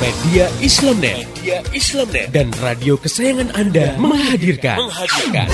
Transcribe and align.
Media 0.00 0.48
Islamnet, 0.64 1.28
Media 1.36 1.60
Islamnet 1.76 2.32
dan 2.32 2.48
radio 2.64 2.96
kesayangan 2.96 3.52
Anda 3.52 3.92
menghadirkan. 4.00 4.80
menghadirkan. 4.80 5.48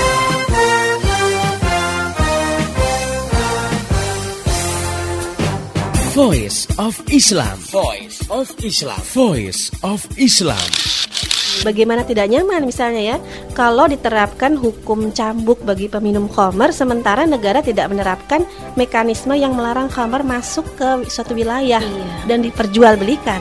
Voice 6.16 6.64
of 6.80 6.96
Islam. 7.12 7.60
Voice 7.68 8.24
of 8.32 8.48
Islam. 8.64 9.00
Voice 9.12 9.68
of 9.84 10.00
Islam. 10.16 10.64
Bagaimana 11.60 12.04
tidak 12.04 12.28
nyaman 12.28 12.64
misalnya 12.64 13.02
ya 13.02 13.16
kalau 13.52 13.84
diterapkan 13.84 14.56
hukum 14.56 15.12
cambuk 15.12 15.60
bagi 15.60 15.88
peminum 15.88 16.28
khamar 16.28 16.72
sementara 16.72 17.24
negara 17.24 17.60
tidak 17.60 17.88
menerapkan 17.88 18.44
mekanisme 18.76 19.36
yang 19.36 19.52
melarang 19.52 19.88
khamar 19.88 20.20
masuk 20.20 20.64
ke 20.76 21.04
suatu 21.08 21.32
wilayah 21.32 21.80
Iya. 21.80 22.28
dan 22.28 22.40
diperjualbelikan. 22.40 23.40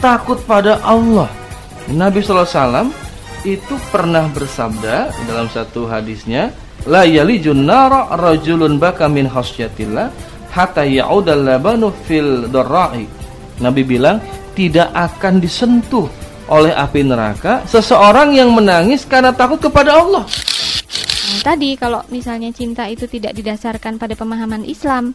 takut 0.00 0.40
pada 0.48 0.80
Allah. 0.80 1.28
Nabi 1.92 2.24
SAW 2.24 2.90
itu 3.44 3.76
pernah 3.88 4.28
bersabda 4.28 5.12
dalam 5.24 5.48
satu 5.48 5.88
hadisnya 5.88 6.52
la 6.88 7.04
yalijun 7.08 7.64
nara 7.64 8.12
rajulun 8.16 8.76
baka 8.76 9.08
min 9.08 9.28
khasyatillah 9.28 10.12
hatta 10.52 10.84
ya'udal 10.84 11.44
fil 12.04 12.48
darra'i 12.52 13.08
Nabi 13.60 13.84
bilang 13.84 14.20
tidak 14.56 14.92
akan 14.92 15.40
disentuh 15.40 16.08
oleh 16.50 16.74
api 16.74 17.06
neraka 17.06 17.62
seseorang 17.64 18.34
yang 18.34 18.50
menangis 18.50 19.06
karena 19.06 19.30
takut 19.30 19.62
kepada 19.62 20.00
Allah. 20.02 20.26
Nah, 20.26 21.40
tadi 21.46 21.78
kalau 21.78 22.02
misalnya 22.10 22.50
cinta 22.50 22.90
itu 22.90 23.06
tidak 23.06 23.38
didasarkan 23.38 24.02
pada 24.02 24.18
pemahaman 24.18 24.66
Islam, 24.66 25.14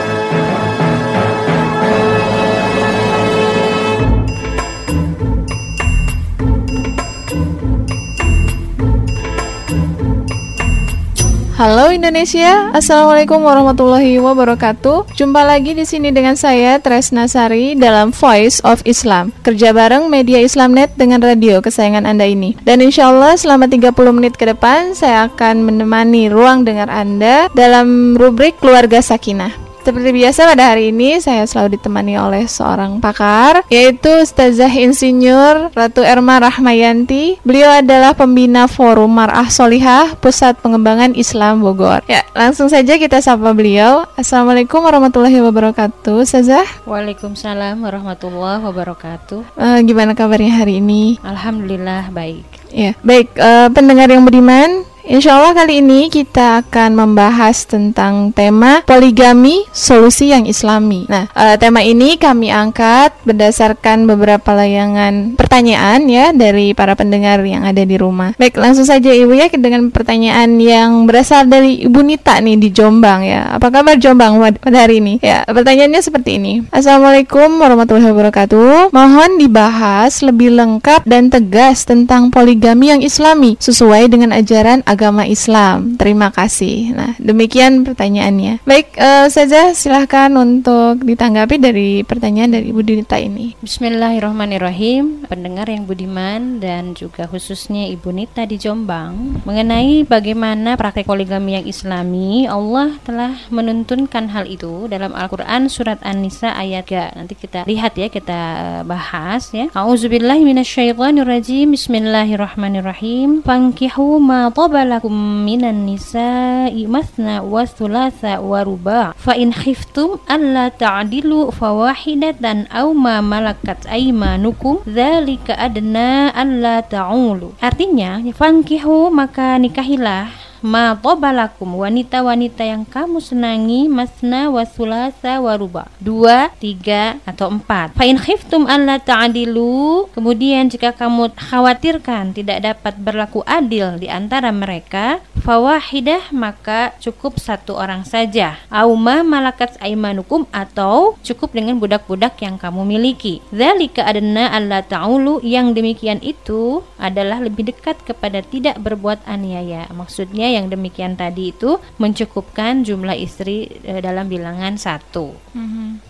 Halo 11.61 11.93
Indonesia, 11.93 12.73
Assalamualaikum 12.73 13.37
warahmatullahi 13.45 14.17
wabarakatuh. 14.17 15.13
Jumpa 15.13 15.45
lagi 15.45 15.77
di 15.77 15.85
sini 15.85 16.09
dengan 16.09 16.33
saya 16.33 16.81
Tresna 16.81 17.29
Sari 17.29 17.77
dalam 17.77 18.09
Voice 18.09 18.65
of 18.65 18.81
Islam. 18.81 19.29
Kerja 19.45 19.69
bareng 19.69 20.09
media 20.09 20.41
Islamnet 20.41 20.89
dengan 20.97 21.21
radio 21.21 21.61
kesayangan 21.61 22.09
Anda 22.09 22.25
ini. 22.25 22.57
Dan 22.65 22.81
insya 22.81 23.13
Allah 23.13 23.37
selama 23.37 23.69
30 23.69 23.93
menit 23.93 24.41
ke 24.41 24.49
depan 24.49 24.97
saya 24.97 25.29
akan 25.29 25.61
menemani 25.61 26.33
ruang 26.33 26.65
dengar 26.65 26.89
Anda 26.89 27.45
dalam 27.53 28.17
rubrik 28.17 28.57
Keluarga 28.57 28.97
Sakinah. 28.97 29.70
Seperti 29.81 30.13
biasa 30.13 30.45
pada 30.45 30.77
hari 30.77 30.93
ini 30.93 31.17
saya 31.17 31.41
selalu 31.49 31.81
ditemani 31.81 32.13
oleh 32.13 32.45
seorang 32.45 33.01
pakar 33.01 33.65
yaitu 33.65 34.13
Ustazah 34.21 34.69
Insinyur 34.69 35.73
Ratu 35.73 36.05
Erma 36.05 36.37
Rahmayanti. 36.37 37.41
Beliau 37.41 37.81
adalah 37.81 38.13
pembina 38.13 38.69
Forum 38.69 39.09
Mar'ah 39.09 39.49
Solihah 39.49 40.13
Pusat 40.21 40.61
Pengembangan 40.61 41.17
Islam 41.17 41.65
Bogor. 41.65 42.05
Ya, 42.05 42.21
langsung 42.37 42.69
saja 42.69 43.01
kita 43.01 43.25
sapa 43.25 43.57
beliau. 43.57 44.05
Assalamualaikum 44.13 44.85
warahmatullahi 44.85 45.41
wabarakatuh. 45.41 46.21
Ustazah, 46.21 46.85
Waalaikumsalam 46.85 47.81
warahmatullahi 47.81 48.61
wabarakatuh. 48.61 49.57
eh, 49.57 49.79
gimana 49.81 50.13
kabarnya 50.13 50.61
hari 50.61 50.77
ini? 50.77 51.17
Alhamdulillah 51.25 52.13
baik. 52.13 52.45
Ya, 52.69 52.93
baik 53.01 53.33
eh, 53.33 53.67
pendengar 53.73 54.13
yang 54.13 54.29
budiman. 54.29 54.85
Insya 55.01 55.41
Allah 55.41 55.57
kali 55.57 55.81
ini 55.81 56.13
kita 56.13 56.61
akan 56.61 56.93
membahas 56.93 57.65
tentang 57.65 58.29
tema 58.29 58.85
poligami 58.85 59.65
solusi 59.73 60.29
yang 60.29 60.45
islami. 60.45 61.09
Nah, 61.09 61.25
eh, 61.33 61.57
tema 61.57 61.81
ini 61.81 62.21
kami 62.21 62.53
angkat 62.53 63.17
berdasarkan 63.25 64.05
beberapa 64.05 64.53
layangan 64.53 65.33
pertanyaan 65.33 66.05
ya 66.05 66.29
dari 66.37 66.77
para 66.77 66.93
pendengar 66.93 67.41
yang 67.41 67.65
ada 67.65 67.81
di 67.81 67.97
rumah. 67.97 68.37
Baik, 68.37 68.61
langsung 68.61 68.85
saja 68.85 69.09
Ibu 69.09 69.33
ya 69.33 69.49
dengan 69.49 69.89
pertanyaan 69.89 70.61
yang 70.61 71.09
berasal 71.09 71.49
dari 71.49 71.81
Ibu 71.81 72.05
Nita 72.05 72.37
nih 72.37 72.61
di 72.61 72.69
Jombang 72.69 73.25
ya. 73.25 73.57
Apa 73.57 73.73
kabar 73.73 73.97
Jombang 73.97 74.37
pada 74.61 74.85
hari 74.85 75.01
ini? 75.01 75.17
Ya, 75.25 75.41
pertanyaannya 75.49 76.01
seperti 76.05 76.37
ini. 76.37 76.53
Assalamualaikum 76.69 77.57
warahmatullahi 77.57 78.13
wabarakatuh. 78.13 78.93
Mohon 78.93 79.41
dibahas 79.41 80.21
lebih 80.21 80.53
lengkap 80.53 81.09
dan 81.09 81.33
tegas 81.33 81.89
tentang 81.89 82.29
poligami 82.29 82.93
yang 82.93 83.01
islami 83.01 83.57
sesuai 83.57 84.05
dengan 84.13 84.29
ajaran 84.37 84.85
agama 84.91 85.23
Islam. 85.23 85.95
Terima 85.95 86.27
kasih. 86.35 86.91
Nah, 86.91 87.11
demikian 87.15 87.87
pertanyaannya. 87.87 88.59
Baik, 88.67 88.91
eh, 88.99 89.27
saja 89.31 89.71
silahkan 89.71 90.27
untuk 90.35 90.99
ditanggapi 91.07 91.55
dari 91.55 91.89
pertanyaan 92.03 92.59
dari 92.59 92.75
Ibu 92.75 92.83
Dinita 92.83 93.15
ini. 93.15 93.55
Bismillahirrahmanirrahim. 93.63 95.25
Pendengar 95.31 95.71
yang 95.71 95.87
budiman 95.87 96.59
dan 96.59 96.91
juga 96.91 97.31
khususnya 97.31 97.87
Ibu 97.87 98.11
Nita 98.11 98.43
di 98.43 98.59
Jombang 98.59 99.41
mengenai 99.47 100.03
bagaimana 100.03 100.75
praktek 100.75 101.07
poligami 101.07 101.55
yang 101.55 101.65
islami, 101.65 102.45
Allah 102.51 102.99
telah 103.07 103.39
menuntunkan 103.47 104.27
hal 104.35 104.43
itu 104.45 104.91
dalam 104.91 105.15
Al-Qur'an 105.15 105.71
surat 105.71 106.03
An-Nisa 106.03 106.51
ayat 106.51 106.91
3. 106.91 107.15
Nanti 107.15 107.33
kita 107.39 107.63
lihat 107.63 107.95
ya, 107.95 108.11
kita 108.11 108.39
eh, 108.59 108.81
bahas 108.83 109.53
ya. 109.55 109.71
A'udzubillahi 109.71 110.43
minasyaitonirrajim. 110.43 111.71
Bismillahirrahmanirrahim. 111.71 113.47
Fankihu 113.47 114.19
ma 114.19 114.51
tabalakum 114.81 115.45
minan 115.45 115.85
nisa'i 115.85 116.89
mathna 116.89 117.45
wa 117.45 117.69
thulatha 117.69 118.41
wa 118.41 118.65
ruba' 118.65 119.13
fa 119.13 119.37
in 119.37 119.53
khiftum 119.53 120.17
alla 120.25 120.73
ta'dilu 120.73 121.53
fawahidatan 121.53 122.65
aw 122.73 122.89
ma 122.89 123.21
malakat 123.21 123.85
aymanukum 123.85 124.81
dzalika 124.89 125.53
adna 125.53 126.33
alla 126.33 126.81
ta'ulu. 126.81 127.61
Artinya 127.61 128.25
fankihu 128.33 129.13
maka 129.13 129.61
nikahilah 129.61 130.40
ma 130.61 130.93
tabalakum 130.93 131.73
wanita-wanita 131.81 132.61
yang 132.61 132.85
kamu 132.85 133.17
senangi 133.17 133.89
masna 133.89 134.53
wa 134.53 134.61
thulatha 134.61 135.41
wa 135.41 135.57
ruba. 135.57 135.89
Dua 135.97 136.53
tiga 136.61 137.17
atau 137.25 137.49
empat. 137.49 137.97
Fa 137.97 138.05
in 138.05 138.21
khiftum 138.21 138.69
alla 138.69 139.01
ta'dilu 139.01 140.07
kemudian 140.13 140.69
jika 140.69 140.93
kamu 140.93 141.33
khawatirkan 141.33 142.37
tidak 142.37 142.61
dapat 142.61 142.93
berlaku 143.01 143.41
adil 143.49 143.97
di 143.97 144.05
antara 144.05 144.53
mereka 144.53 145.19
fawahidah 145.41 146.29
maka 146.29 146.93
cukup 147.01 147.41
satu 147.41 147.73
orang 147.73 148.05
saja. 148.05 148.61
Auma 148.69 149.25
malakat 149.25 149.73
aimanukum 149.81 150.45
atau 150.53 151.17
cukup 151.25 151.57
dengan 151.57 151.81
budak-budak 151.81 152.37
yang 152.45 152.61
kamu 152.61 152.85
miliki. 152.85 153.41
Zalika 153.49 154.05
adna 154.05 154.53
alla 154.53 154.85
ta'ulu 154.85 155.41
yang 155.41 155.73
demikian 155.73 156.21
itu 156.21 156.85
adalah 157.01 157.41
lebih 157.41 157.73
dekat 157.73 157.97
kepada 158.05 158.45
tidak 158.45 158.77
berbuat 158.77 159.25
aniaya. 159.25 159.89
Maksudnya 159.89 160.50
yang 160.51 160.67
demikian 160.67 161.15
tadi 161.15 161.55
itu 161.55 161.79
mencukupkan 161.97 162.83
jumlah 162.83 163.15
istri 163.15 163.71
eh, 163.87 164.03
dalam 164.03 164.27
bilangan 164.27 164.75
satu 164.75 165.33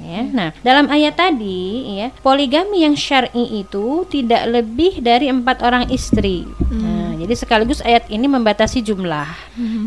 ya. 0.01 0.21
Nah, 0.29 0.49
dalam 0.61 0.89
ayat 0.89 1.17
tadi 1.17 1.97
ya, 2.01 2.07
poligami 2.21 2.83
yang 2.85 2.97
syar'i 2.97 3.61
itu 3.61 4.05
tidak 4.09 4.49
lebih 4.49 5.01
dari 5.01 5.29
empat 5.29 5.61
orang 5.65 5.89
istri. 5.89 6.45
Nah, 6.69 7.00
jadi 7.21 7.33
sekaligus 7.35 7.79
ayat 7.81 8.07
ini 8.07 8.25
membatasi 8.25 8.81
jumlah. 8.81 9.27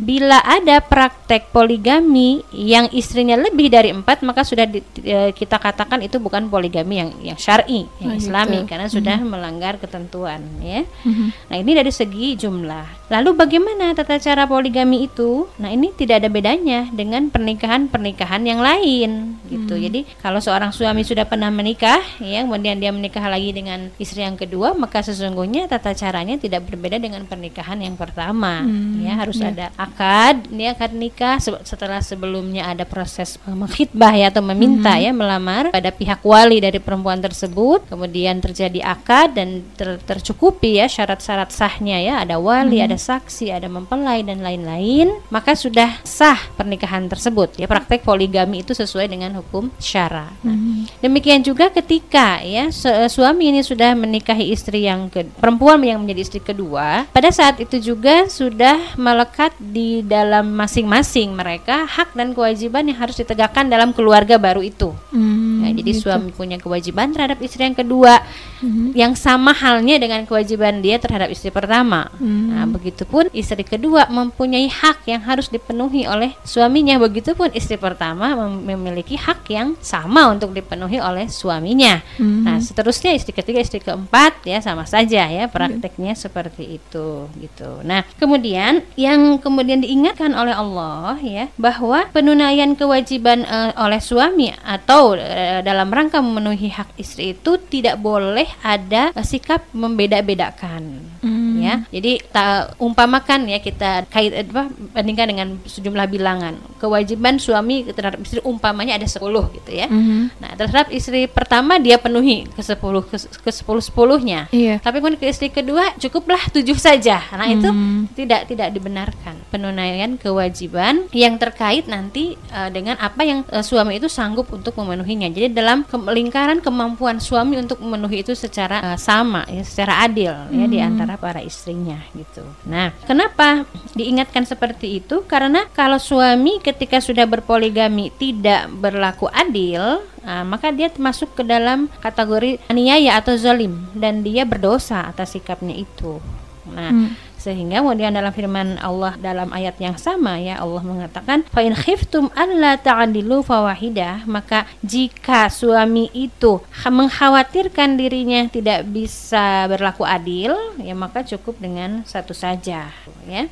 bila 0.01 0.39
ada 0.41 0.79
praktek 0.79 1.49
poligami 1.49 2.15
yang 2.51 2.87
istrinya 2.91 3.35
lebih 3.35 3.67
dari 3.67 3.91
empat 3.91 4.21
maka 4.21 4.43
sudah 4.43 4.65
di- 4.65 4.85
eh, 5.01 5.31
kita 5.31 5.57
katakan 5.57 5.99
itu 5.99 6.17
bukan 6.17 6.47
poligami 6.47 6.95
yang 6.97 7.11
yang 7.25 7.37
syar'i 7.37 7.89
yang 7.99 8.13
Oh, 8.13 8.21
islami 8.21 8.63
gitu. 8.63 8.69
karena 8.69 8.87
sudah 8.87 9.17
melanggar 9.19 9.77
ketentuan 9.77 10.39
ya 10.61 10.85
Mhm. 11.03 11.27
nah 11.49 11.57
ini 11.57 11.73
dari 11.73 11.91
segi 11.91 12.37
jumlah 12.37 13.09
lalu 13.09 13.31
bagaimana 13.35 13.93
tata 13.93 14.17
cara 14.17 14.45
poligami 14.45 15.05
itu 15.05 15.49
nah 15.57 15.69
ini 15.69 15.91
tidak 15.93 16.21
ada 16.21 16.29
bedanya 16.29 16.87
dengan 16.89 17.29
pernikahan 17.29 17.87
pernikahan 17.87 18.43
yang 18.43 18.61
lain 18.61 19.41
gitu 19.47 19.75
jadi 19.75 20.07
kalau 20.19 20.39
seorang 20.39 20.71
suami 20.71 21.03
sudah 21.03 21.25
pernah 21.25 21.49
menikah 21.49 22.01
ya 22.19 22.45
kemudian 22.45 22.77
dia 22.77 22.91
menikah 22.91 23.25
lagi 23.25 23.51
dengan 23.51 23.91
istri 23.97 24.21
yang 24.21 24.37
kedua 24.37 24.73
maka 24.75 25.01
sesungguhnya 25.01 25.67
tata 25.67 25.93
caranya 25.93 26.37
tidak 26.37 26.65
berbeda 26.65 26.97
dengan 26.97 27.24
pernikahan 27.25 27.79
yang 27.79 27.95
pertama. 27.95 28.63
Ya 29.01 29.15
harus 29.15 29.37
ada 29.41 29.69
akad 29.75 30.49
dia 30.49 30.73
akad 30.73 30.93
nikah 30.93 31.37
se- 31.39 31.65
setelah 31.65 32.01
sebelumnya 32.01 32.67
ada 32.67 32.85
proses 32.85 33.37
eh, 33.43 33.53
mengkhitbah 33.53 34.13
ya 34.13 34.29
atau 34.29 34.41
meminta 34.41 34.95
ya 34.97 35.11
melamar 35.11 35.69
pada 35.71 35.91
pihak 35.91 36.21
wali 36.23 36.59
dari 36.59 36.79
perempuan 36.79 37.19
tersebut. 37.19 37.85
Kemudian 37.89 38.39
terjadi 38.39 38.81
akad 38.81 39.37
dan 39.37 39.65
ter- 39.75 40.01
tercukupi 40.01 40.79
ya 40.79 40.87
syarat-syarat 40.87 41.51
sahnya 41.51 41.99
ya 41.99 42.15
ada 42.23 42.37
wali 42.39 42.79
ada 42.81 42.97
saksi 42.97 43.51
ada 43.51 43.67
mempelai 43.67 44.23
dan 44.23 44.41
lain-lain. 44.41 45.13
Maka 45.29 45.55
sudah 45.55 46.01
sah 46.03 46.39
pernikahan 46.55 47.07
tersebut. 47.07 47.57
Ya 47.57 47.67
praktek 47.67 48.03
poligami 48.03 48.61
itu 48.61 48.73
sesuai 48.73 49.09
dengan 49.09 49.35
hukum 49.39 49.69
syara. 49.77 50.31
Nah, 50.43 50.57
Demikian 51.01 51.45
juga 51.45 51.69
ketika 51.69 52.41
ya 52.41 52.71
se- 52.71 53.09
suami 53.09 53.51
ini 53.51 53.61
sudah 53.61 53.93
menikahi 53.95 54.51
istri 54.51 54.87
yang 54.87 55.09
ke 55.09 55.27
perempuan 55.39 55.81
yang 55.85 56.01
menjadi 56.01 56.21
istri 56.25 56.41
kedua, 56.41 57.05
pada 57.15 57.31
saat 57.31 57.63
itu 57.63 57.79
juga 57.79 58.27
sudah 58.27 58.99
melekat 58.99 59.55
di 59.63 60.03
dalam 60.03 60.51
masing-masing 60.51 61.31
mereka 61.31 61.87
hak 61.87 62.11
dan 62.19 62.35
kewajiban 62.35 62.91
yang 62.91 62.99
harus 62.99 63.15
ditegakkan 63.15 63.71
dalam 63.71 63.95
keluarga 63.95 64.35
baru 64.35 64.67
itu. 64.67 64.91
Hmm, 65.15 65.54
Ya, 65.75 65.83
jadi 65.83 65.91
gitu. 65.91 66.03
suami 66.07 66.31
punya 66.31 66.57
kewajiban 66.57 67.11
terhadap 67.11 67.43
istri 67.43 67.67
yang 67.67 67.75
kedua 67.75 68.23
Mhm. 68.63 68.95
yang 68.95 69.13
sama 69.13 69.51
halnya 69.51 69.99
dengan 69.99 70.23
kewajiban 70.25 70.79
dia 70.79 70.97
terhadap 70.97 71.29
istri 71.29 71.51
pertama. 71.51 72.09
Hmm. 72.17 72.55
Nah, 72.55 72.65
begitupun 72.71 73.29
istri 73.35 73.61
kedua 73.61 74.07
mempunyai 74.07 74.71
hak 74.71 75.05
yang 75.05 75.21
harus 75.21 75.51
dipenuhi 75.51 76.07
oleh 76.07 76.33
suaminya. 76.47 76.97
Begitupun 76.97 77.51
istri 77.53 77.75
pertama 77.75 78.33
mem- 78.39 78.63
memiliki 78.65 79.19
hak 79.19 79.51
yang 79.51 79.75
sama 79.83 80.31
untuk 80.31 80.55
dipenuhi 80.55 81.03
oleh 81.03 81.27
suaminya. 81.27 81.99
Hmm. 82.17 82.47
Nah, 82.47 82.63
seterusnya 82.63 83.11
istri 83.13 83.35
ketiga, 83.35 83.59
istri 83.59 83.81
keempat 83.81 84.45
ya 84.45 84.63
sama 84.63 84.85
saja 84.85 85.27
ya 85.27 85.45
prakteknya 85.51 86.15
seperti 86.15 86.79
itu 86.79 87.27
gitu. 87.37 87.83
Nah, 87.83 88.05
kemudian 88.17 88.85
yang 88.95 89.41
kemudian 89.41 89.81
diingatkan 89.81 90.31
oleh 90.33 90.53
Allah 90.53 91.17
ya 91.19 91.45
bahwa 91.57 92.07
penunaian 92.13 92.77
kewajiban 92.77 93.43
eh, 93.43 93.73
oleh 93.75 93.99
suami 93.99 94.53
atau 94.53 95.17
eh, 95.17 95.64
dalam 95.65 95.89
rangka 95.89 96.21
memenuhi 96.21 96.69
hak 96.71 97.01
istri 97.01 97.33
itu 97.33 97.57
tidak 97.57 97.97
boleh 97.99 98.47
ada 98.61 99.11
sikap 99.25 99.65
membeda-bedakan 99.73 101.01
Hmm. 101.25 101.34
Ya. 101.65 101.75
Jadi 101.91 102.13
tak 102.27 102.77
umpamakan 102.77 103.49
ya 103.49 103.59
kita 103.59 104.05
kait 104.07 104.31
apa 104.35 104.67
bandingkan 104.93 105.27
dengan 105.27 105.49
sejumlah 105.63 106.07
bilangan. 106.07 106.55
Kewajiban 106.77 107.37
suami 107.37 107.87
terhadap 107.87 108.21
istri 108.21 108.39
umpamanya 108.41 108.95
ada 108.95 109.07
10 109.07 109.25
gitu 109.53 109.71
ya. 109.71 109.89
Mhm. 109.89 110.37
Nah, 110.37 110.53
terhadap 110.55 110.89
istri 110.91 111.25
pertama 111.27 111.77
dia 111.77 111.97
penuhi 111.97 112.45
ke 112.47 112.61
10 112.61 112.77
ke, 113.03 113.17
ke 113.17 113.51
10 113.51 113.81
sepuluhnya. 113.81 114.47
Iya. 114.51 114.79
Tapi 114.79 114.99
kemudian 114.99 115.17
ke 115.17 115.27
istri 115.27 115.49
kedua 115.49 115.97
cukuplah 115.97 116.51
tujuh 116.51 116.77
saja. 116.77 117.25
Nah, 117.33 117.49
itu 117.49 117.67
Hmm. 117.67 118.07
tidak 118.11 118.47
tidak 118.47 118.69
dibenarkan. 118.71 119.35
Penunaian 119.49 120.15
kewajiban 120.15 121.09
yang 121.11 121.37
terkait 121.37 121.87
nanti 121.87 122.37
eh, 122.51 122.69
dengan 122.69 122.99
apa 122.99 123.23
yang 123.23 123.43
eh, 123.47 123.63
suami 123.63 123.97
itu 123.97 124.07
sanggup 124.07 124.51
untuk 124.51 124.77
memenuhinya. 124.77 125.27
Jadi 125.27 125.49
dalam 125.51 125.83
ke- 125.83 125.97
lingkaran 126.05 126.61
kemampuan 126.61 127.19
suami 127.19 127.57
untuk 127.57 127.81
memenuhi 127.81 128.21
itu 128.21 128.35
secara 128.35 128.93
eh, 128.93 128.99
sama 128.99 129.47
ya, 129.47 129.63
secara 129.63 130.03
adil 130.03 130.33
ya 130.51 130.67
di 130.67 130.79
antara 130.79 131.17
para 131.17 131.41
istrinya 131.55 132.03
gitu. 132.19 132.43
Nah, 132.67 132.91
kenapa 133.07 133.63
diingatkan 133.95 134.43
seperti 134.43 134.99
itu? 134.99 135.23
Karena 135.31 135.71
kalau 135.71 136.03
suami 136.03 136.59
ketika 136.59 136.99
sudah 136.99 137.25
berpoligami 137.31 138.11
tidak 138.19 138.67
berlaku 138.75 139.31
adil, 139.31 140.03
ah, 140.27 140.43
maka 140.43 140.75
dia 140.75 140.91
masuk 140.99 141.39
ke 141.39 141.47
dalam 141.47 141.87
kategori 142.03 142.59
aniaya 142.67 143.23
atau 143.23 143.39
zalim 143.39 143.87
dan 143.95 144.27
dia 144.27 144.43
berdosa 144.43 145.07
atas 145.07 145.39
sikapnya 145.39 145.79
itu. 145.79 146.19
Nah, 146.67 146.91
Hmm. 146.91 147.15
Sehingga 147.45 147.85
kemudian 147.85 148.17
dalam 148.17 148.33
firman 148.33 148.81
Allah 148.81 149.21
dalam 149.21 149.53
ayat 149.53 149.77
yang 149.77 150.01
sama 150.01 150.41
ya 150.41 150.65
Allah 150.65 150.81
mengatakan 150.81 151.45
fa 151.53 151.61
in 151.61 151.77
khiftum 151.77 152.33
alla 152.33 152.81
ta'dilu 152.81 153.45
fawahidah 153.45 154.25
maka 154.25 154.65
jika 154.81 155.53
suami 155.53 156.09
itu 156.17 156.65
kha- 156.73 156.89
mengkhawatirkan 156.89 158.01
dirinya 158.01 158.49
tidak 158.49 158.89
bisa 158.89 159.69
berlaku 159.69 160.09
adil 160.09 160.57
ya 160.81 160.97
maka 160.97 161.21
cukup 161.21 161.61
dengan 161.61 162.01
satu 162.09 162.33
saja 162.33 162.89
ya 163.29 163.45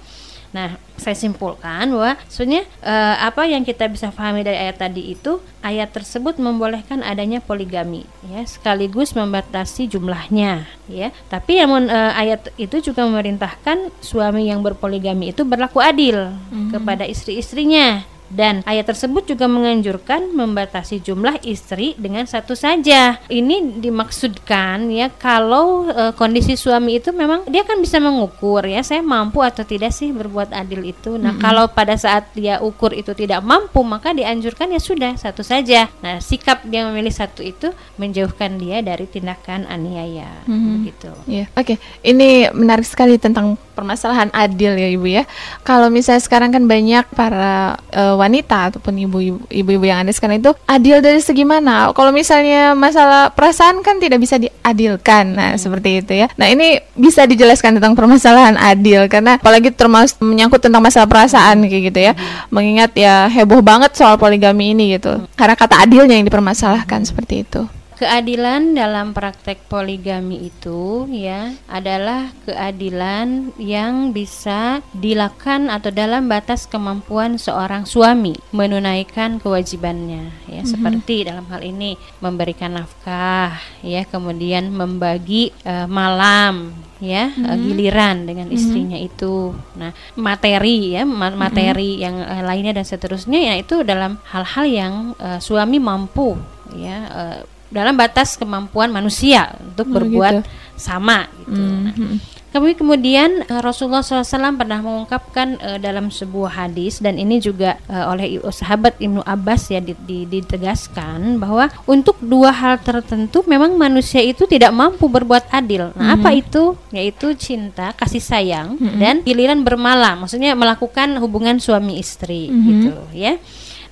Nah, 0.53 0.77
saya 1.01 1.17
simpulkan 1.17 1.89
bahwa 1.91 2.15
sebenarnya 2.29 2.69
eh, 2.85 3.17
apa 3.25 3.49
yang 3.49 3.65
kita 3.65 3.89
bisa 3.89 4.13
pahami 4.13 4.45
dari 4.45 4.61
ayat 4.61 4.85
tadi 4.85 5.17
itu 5.17 5.41
ayat 5.65 5.91
tersebut 5.91 6.37
membolehkan 6.37 7.01
adanya 7.01 7.41
poligami 7.41 8.05
ya 8.29 8.45
sekaligus 8.45 9.17
membatasi 9.17 9.89
jumlahnya 9.89 10.69
ya. 10.87 11.09
Tapi 11.33 11.59
namun 11.59 11.89
eh, 11.89 12.13
ayat 12.15 12.53
itu 12.61 12.93
juga 12.93 13.09
memerintahkan 13.09 13.91
suami 14.05 14.53
yang 14.53 14.61
berpoligami 14.61 15.33
itu 15.33 15.43
berlaku 15.43 15.81
adil 15.81 16.37
kepada 16.71 17.09
istri-istrinya 17.09 18.12
dan 18.33 18.65
ayat 18.65 18.89
tersebut 18.89 19.29
juga 19.29 19.45
menganjurkan 19.45 20.33
membatasi 20.33 21.05
jumlah 21.05 21.45
istri 21.45 21.93
dengan 22.01 22.25
satu 22.25 22.57
saja. 22.57 23.21
Ini 23.29 23.79
dimaksudkan 23.79 24.89
ya 24.89 25.13
kalau 25.13 25.93
eh, 25.93 26.13
kondisi 26.17 26.57
suami 26.57 26.97
itu 26.97 27.13
memang 27.13 27.45
dia 27.47 27.63
kan 27.63 27.77
bisa 27.79 28.01
mengukur 28.01 28.65
ya 28.65 28.81
saya 28.81 29.05
mampu 29.05 29.45
atau 29.45 29.63
tidak 29.63 29.93
sih 29.93 30.11
berbuat 30.11 30.57
adil 30.57 30.89
itu. 30.89 31.21
Nah, 31.21 31.37
kalau 31.37 31.69
pada 31.69 31.95
saat 32.01 32.33
dia 32.33 32.59
ukur 32.65 32.97
itu 32.97 33.13
tidak 33.13 33.45
mampu 33.45 33.85
maka 33.85 34.17
dianjurkan 34.17 34.73
ya 34.73 34.81
sudah 34.81 35.13
satu 35.21 35.45
saja. 35.45 35.93
Nah, 36.01 36.19
sikap 36.25 36.65
dia 36.65 36.89
memilih 36.89 37.13
satu 37.13 37.45
itu 37.45 37.69
menjauhkan 38.01 38.57
dia 38.57 38.81
dari 38.81 39.05
tindakan 39.05 39.69
aniaya 39.69 40.43
begitu. 40.49 41.13
Iya, 41.29 41.45
oke. 41.53 41.77
Ini 42.01 42.55
menarik 42.57 42.89
sekali 42.89 43.21
tentang 43.21 43.61
permasalahan 43.77 44.33
adil 44.33 44.73
ya 44.77 44.89
ibu 44.89 45.07
ya. 45.09 45.25
Kalau 45.67 45.93
misalnya 45.93 46.23
sekarang 46.25 46.51
kan 46.55 46.65
banyak 46.65 47.05
para 47.13 47.77
eh, 47.93 48.15
wanita 48.23 48.71
ataupun 48.71 48.95
ibu-ibu 49.03 49.43
ibu-ibu 49.51 49.85
yang 49.85 50.07
ada 50.07 50.13
sekarang 50.15 50.39
itu 50.39 50.55
adil 50.71 51.03
dari 51.03 51.19
segi 51.19 51.43
mana? 51.43 51.91
Kalau 51.91 52.15
misalnya 52.15 52.79
masalah 52.79 53.35
perasaan 53.35 53.83
kan 53.83 53.99
tidak 53.99 54.23
bisa 54.23 54.39
diadilkan, 54.39 55.35
nah 55.35 55.51
seperti 55.59 55.99
itu 55.99 56.13
ya. 56.15 56.31
Nah 56.39 56.47
ini 56.47 56.79
bisa 56.95 57.27
dijelaskan 57.27 57.83
tentang 57.83 57.99
permasalahan 57.99 58.55
adil 58.55 59.11
karena 59.11 59.43
apalagi 59.43 59.75
termasuk 59.75 60.23
menyangkut 60.23 60.63
tentang 60.63 60.81
masalah 60.81 61.11
perasaan 61.11 61.67
kayak 61.67 61.83
gitu 61.91 62.01
ya. 62.01 62.13
Mengingat 62.55 62.95
ya 62.95 63.27
heboh 63.27 63.59
banget 63.59 63.99
soal 63.99 64.15
poligami 64.15 64.71
ini 64.73 64.95
gitu. 64.95 65.27
Karena 65.35 65.59
kata 65.59 65.83
adilnya 65.83 66.15
yang 66.15 66.27
dipermasalahkan 66.27 67.03
seperti 67.03 67.43
itu. 67.43 67.67
Keadilan 68.03 68.75
dalam 68.75 69.15
praktek 69.15 69.71
poligami 69.71 70.51
itu 70.51 71.07
ya 71.07 71.55
adalah 71.71 72.35
keadilan 72.43 73.55
yang 73.63 74.11
bisa 74.11 74.83
dilakukan 74.91 75.71
atau 75.71 75.95
dalam 75.95 76.27
batas 76.27 76.67
kemampuan 76.67 77.39
seorang 77.39 77.87
suami 77.87 78.35
menunaikan 78.51 79.39
kewajibannya 79.39 80.35
ya. 80.51 80.67
Seperti 80.67 81.31
dalam 81.31 81.47
hal 81.47 81.63
ini 81.63 81.95
memberikan 82.19 82.75
nafkah 82.75 83.55
ya 83.87 84.03
kemudian 84.03 84.75
membagi 84.75 85.55
eh, 85.63 85.87
malam 85.87 86.75
ya 86.99 87.31
eh, 87.31 87.55
giliran 87.55 88.27
dengan 88.27 88.51
istrinya 88.51 88.99
itu. 88.99 89.55
Nah 89.79 89.95
materi 90.19 90.99
ya 90.99 91.07
ma- 91.07 91.39
materi 91.39 92.03
yang 92.03 92.19
eh, 92.19 92.43
lainnya 92.43 92.83
dan 92.83 92.83
seterusnya 92.83 93.39
ya 93.39 93.55
itu 93.63 93.87
dalam 93.87 94.19
hal-hal 94.27 94.67
yang 94.67 94.95
eh, 95.23 95.39
suami 95.39 95.79
mampu 95.79 96.35
ya 96.75 96.99
eh, 97.07 97.41
dalam 97.73 97.97
batas 97.97 98.37
kemampuan 98.37 98.89
manusia 98.89 99.57
untuk 99.59 99.89
Oh, 99.89 99.93
berbuat 99.97 100.35
gitu. 100.39 100.49
sama 100.77 101.27
gitu. 101.41 101.57
Nah, 101.57 101.97
Mhm. 101.97 102.17
Kemudian 102.53 103.49
eh, 103.49 103.61
Rasulullah 103.65 104.05
SAW 104.05 104.29
pernah 104.55 104.77
mengungkapkan 104.79 105.57
eh, 105.57 105.79
dalam 105.79 106.13
sebuah 106.13 106.53
hadis 106.59 107.01
dan 107.01 107.17
ini 107.17 107.41
juga 107.41 107.81
eh, 107.89 108.05
oleh 108.05 108.27
sahabat 108.45 109.01
Ibnu 109.01 109.25
Abbas 109.25 109.73
ya 109.73 109.81
di- 109.81 109.97
di- 109.99 110.29
ditegaskan 110.29 111.41
bahwa 111.41 111.73
untuk 111.85 112.21
dua 112.21 112.53
hal 112.53 112.77
tertentu 112.77 113.41
memang 113.47 113.73
manusia 113.75 114.21
itu 114.21 114.45
tidak 114.45 114.69
mampu 114.71 115.09
berbuat 115.09 115.49
adil. 115.49 115.97
Nah, 115.97 116.13
apa 116.13 116.33
itu? 116.33 116.77
Yaitu 116.91 117.33
cinta, 117.35 117.93
kasih 117.93 118.21
sayang 118.21 118.77
dan 118.99 119.21
giliran 119.23 119.65
bermalam, 119.65 120.21
maksudnya 120.21 120.53
melakukan 120.53 121.17
hubungan 121.19 121.57
suami 121.57 121.97
istri 121.97 122.53
gitu 122.53 122.93
ya. 123.13 123.41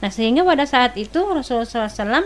Nah, 0.01 0.09
sehingga 0.09 0.41
pada 0.43 0.65
saat 0.65 0.97
itu 0.97 1.17
Rasulullah 1.19 1.65
SAW 1.65 2.25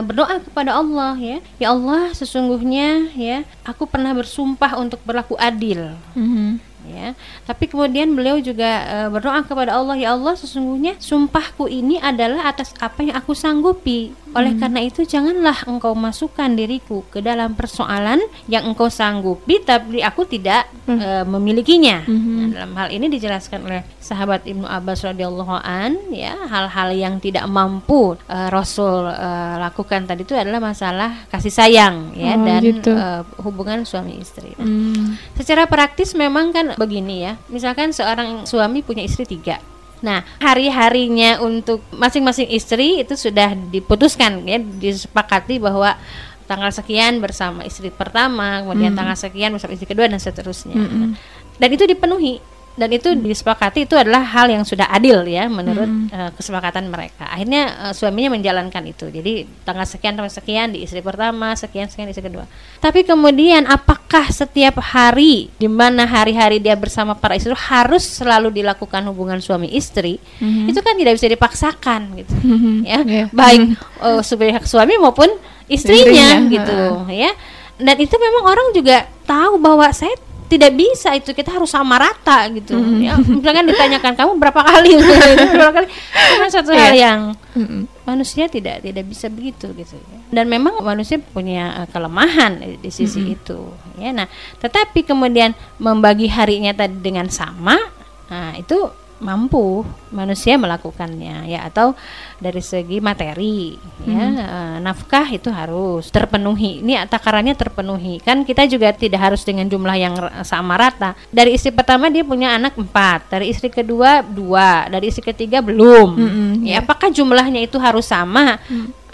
berdoa 0.00 0.40
kepada 0.40 0.80
Allah 0.80 1.12
ya 1.16 1.38
ya 1.60 1.76
Allah 1.76 2.08
sesungguhnya 2.16 3.12
ya 3.12 3.44
aku 3.68 3.84
pernah 3.84 4.16
bersumpah 4.16 4.80
untuk 4.80 5.00
berlaku 5.04 5.36
adil 5.36 5.92
Mhm. 6.16 6.56
ya. 6.84 7.16
Tapi 7.48 7.64
kemudian 7.64 8.12
beliau 8.12 8.36
juga 8.40 8.68
e, 8.84 8.96
berdoa 9.08 9.40
kepada 9.40 9.72
Allah, 9.72 9.96
ya 9.96 10.12
Allah 10.12 10.36
sesungguhnya 10.36 11.00
sumpahku 11.00 11.64
ini 11.64 11.96
adalah 11.96 12.44
atas 12.48 12.76
apa 12.76 13.00
yang 13.00 13.16
aku 13.16 13.32
sanggupi. 13.32 14.12
Oleh 14.34 14.52
Hmm. 14.52 14.60
karena 14.60 14.80
itu 14.82 15.00
janganlah 15.02 15.62
engkau 15.64 15.94
masukkan 15.94 16.50
diriku 16.50 17.06
ke 17.08 17.18
dalam 17.18 17.54
persoalan 17.54 18.18
yang 18.46 18.66
engkau 18.66 18.86
sanggupi 18.86 19.58
tapi 19.58 19.98
aku 19.98 20.26
tidak 20.26 20.66
Hmm. 20.84 20.98
e, 20.98 21.08
memilikinya. 21.24 22.04
Mhm. 22.04 22.34
Nah, 22.34 22.46
dalam 22.52 22.72
hal 22.76 22.88
ini 22.90 23.08
dijelaskan 23.08 23.64
oleh 23.64 23.80
sahabat 23.96 24.44
Ibnu 24.44 24.66
Abbas 24.66 25.00
radhiyallahu 25.02 25.56
an 25.56 25.96
ya 26.10 26.36
hal-hal 26.44 26.92
yang 26.92 27.16
tidak 27.18 27.46
mampu 27.46 28.18
e, 28.20 28.36
Rasul 28.50 29.08
e, 29.08 29.28
lakukan 29.56 30.04
tadi 30.04 30.22
itu 30.22 30.34
adalah 30.34 30.60
masalah 30.60 31.24
kasih 31.28 31.50
sayang 31.50 32.12
ya 32.12 32.34
Oh, 32.34 32.44
dan 32.44 32.60
gitu. 32.60 32.92
e, 32.92 33.06
hubungan 33.40 33.82
suami 33.82 34.18
istri. 34.18 34.52
Nah, 34.56 34.66
Hmm. 34.66 35.16
Secara 35.34 35.64
praktis 35.64 36.12
memang 36.12 36.50
kan 36.50 36.74
begini 36.74 37.22
ya. 37.22 37.32
Misalkan 37.46 37.90
seorang 37.90 38.44
suami 38.44 38.80
punya 38.80 39.00
istri 39.00 39.24
tiga. 39.24 39.62
Nah, 40.04 40.20
hari-harinya 40.36 41.40
untuk 41.40 41.80
masing-masing 41.88 42.52
istri 42.52 43.00
itu 43.00 43.16
sudah 43.16 43.56
diputuskan 43.72 44.44
ya, 44.44 44.60
disepakati 44.60 45.56
bahwa 45.56 45.96
tanggal 46.44 46.68
sekian 46.68 47.24
bersama 47.24 47.64
istri 47.64 47.88
pertama, 47.88 48.60
kemudian 48.60 48.92
tanggal 48.92 49.16
sekian 49.16 49.56
bersama 49.56 49.72
istri 49.72 49.88
kedua 49.88 50.04
dan 50.04 50.20
seterusnya. 50.20 50.76
Nah, 50.76 51.16
dan 51.56 51.68
itu 51.72 51.88
dipenuhi 51.88 52.44
dan 52.74 52.90
itu 52.90 53.14
disepakati 53.14 53.86
itu 53.86 53.94
adalah 53.94 54.26
hal 54.26 54.50
yang 54.50 54.66
sudah 54.66 54.90
adil 54.90 55.22
ya 55.30 55.46
menurut 55.46 55.86
eh, 56.10 56.30
kesepakatan 56.34 56.90
mereka. 56.90 57.30
Akhirnya 57.30 57.90
eh, 57.90 57.94
suaminya 57.94 58.34
menjalankan 58.34 58.82
itu. 58.90 59.06
Jadi 59.14 59.46
tanggal 59.62 59.86
sekian 59.86 60.18
sampai 60.18 60.32
sekian 60.34 60.66
di 60.74 60.82
istri 60.82 60.98
pertama, 60.98 61.54
sekian 61.54 61.86
sekian 61.86 62.10
di 62.10 62.18
istri 62.18 62.26
kedua. 62.26 62.50
Tapi 62.82 63.06
kemudian 63.06 63.70
apakah 63.70 64.26
setiap 64.34 64.82
hari 64.82 65.54
di 65.54 65.70
mana 65.70 66.02
hari-hari 66.02 66.58
dia 66.58 66.74
bersama 66.74 67.14
para 67.14 67.38
istri 67.38 67.54
harus 67.54 68.02
selalu 68.02 68.50
dilakukan 68.50 69.06
hubungan 69.06 69.38
suami 69.38 69.70
istri? 69.70 70.18
Itu 70.42 70.82
kan 70.82 70.98
tidak 70.98 71.14
bisa 71.14 71.30
dipaksakan 71.30 72.00
gitu. 72.18 72.34
ya. 72.82 72.98
Iya. 73.06 73.24
Baik 73.30 73.78
eh, 74.02 74.22
sepihak 74.26 74.66
suami 74.66 74.98
maupun 74.98 75.30
istrinya, 75.70 76.42
Istrinya, 76.42 76.50
gitu 76.50 76.78
ya. 77.14 77.30
Dan 77.78 77.96
itu 78.02 78.14
memang 78.18 78.44
orang 78.50 78.68
juga 78.74 79.06
tahu 79.26 79.58
bahwa 79.62 79.86
saya 79.94 80.14
tidak 80.54 80.72
bisa 80.78 81.10
itu 81.18 81.34
kita 81.34 81.50
harus 81.50 81.68
sama 81.74 81.98
rata 81.98 82.46
gitu. 82.54 82.78
Ya 83.02 83.18
misalkan 83.18 83.66
ditanyakan 83.66 84.14
kamu 84.14 84.32
berapa 84.38 84.60
kali? 84.62 84.94
Berapa 85.58 85.72
kali? 85.82 85.88
Kan 86.14 86.48
satu 86.54 86.70
hal 86.70 86.94
yang 86.94 87.20
Mm-mm. 87.58 87.90
manusia 88.06 88.46
tidak 88.46 88.86
tidak 88.86 89.04
bisa 89.06 89.26
begitu 89.30 89.70
gitu 89.74 89.94
ya. 89.98 90.18
dan 90.30 90.46
memang 90.46 90.78
manusia 90.82 91.18
punya 91.18 91.84
eh, 91.84 91.88
kelemahan 91.90 92.58
di, 92.62 92.78
di 92.78 92.90
sisi 92.90 93.34
itu 93.34 93.58
ya. 93.98 94.14
Nah 94.14 94.30
tetapi 94.62 95.02
kemudian 95.02 95.54
membagi 95.82 96.30
harinya 96.30 96.70
tadi 96.74 96.98
dengan 97.02 97.26
sama 97.30 97.78
nah 98.24 98.56
itu 98.56 99.03
mampu 99.22 99.86
manusia 100.10 100.58
melakukannya 100.58 101.46
ya 101.46 101.66
atau 101.66 101.94
dari 102.42 102.58
segi 102.58 102.98
materi 102.98 103.78
ya 104.04 104.24
eh, 104.26 104.76
nafkah 104.82 105.30
itu 105.30 105.48
harus 105.48 106.10
terpenuhi. 106.10 106.82
Ini 106.82 107.06
takarannya 107.06 107.54
terpenuhi. 107.54 108.20
Kan 108.20 108.42
kita 108.42 108.66
juga 108.66 108.90
tidak 108.92 109.30
harus 109.30 109.46
dengan 109.46 109.70
jumlah 109.70 109.96
yang 109.96 110.14
sama 110.42 110.74
rata. 110.74 111.14
Dari 111.30 111.54
istri 111.54 111.70
pertama 111.70 112.10
dia 112.10 112.26
punya 112.26 112.54
anak 112.58 112.74
empat 112.74 113.30
dari 113.30 113.50
istri 113.54 113.70
kedua 113.70 114.20
dua 114.20 114.90
dari 114.90 115.08
istri 115.08 115.24
ketiga 115.24 115.62
belum. 115.62 116.08
Mm-mm, 116.14 116.50
ya 116.66 116.82
apakah 116.82 117.08
jumlahnya 117.10 117.64
itu 117.64 117.78
harus 117.78 118.06
sama 118.10 118.58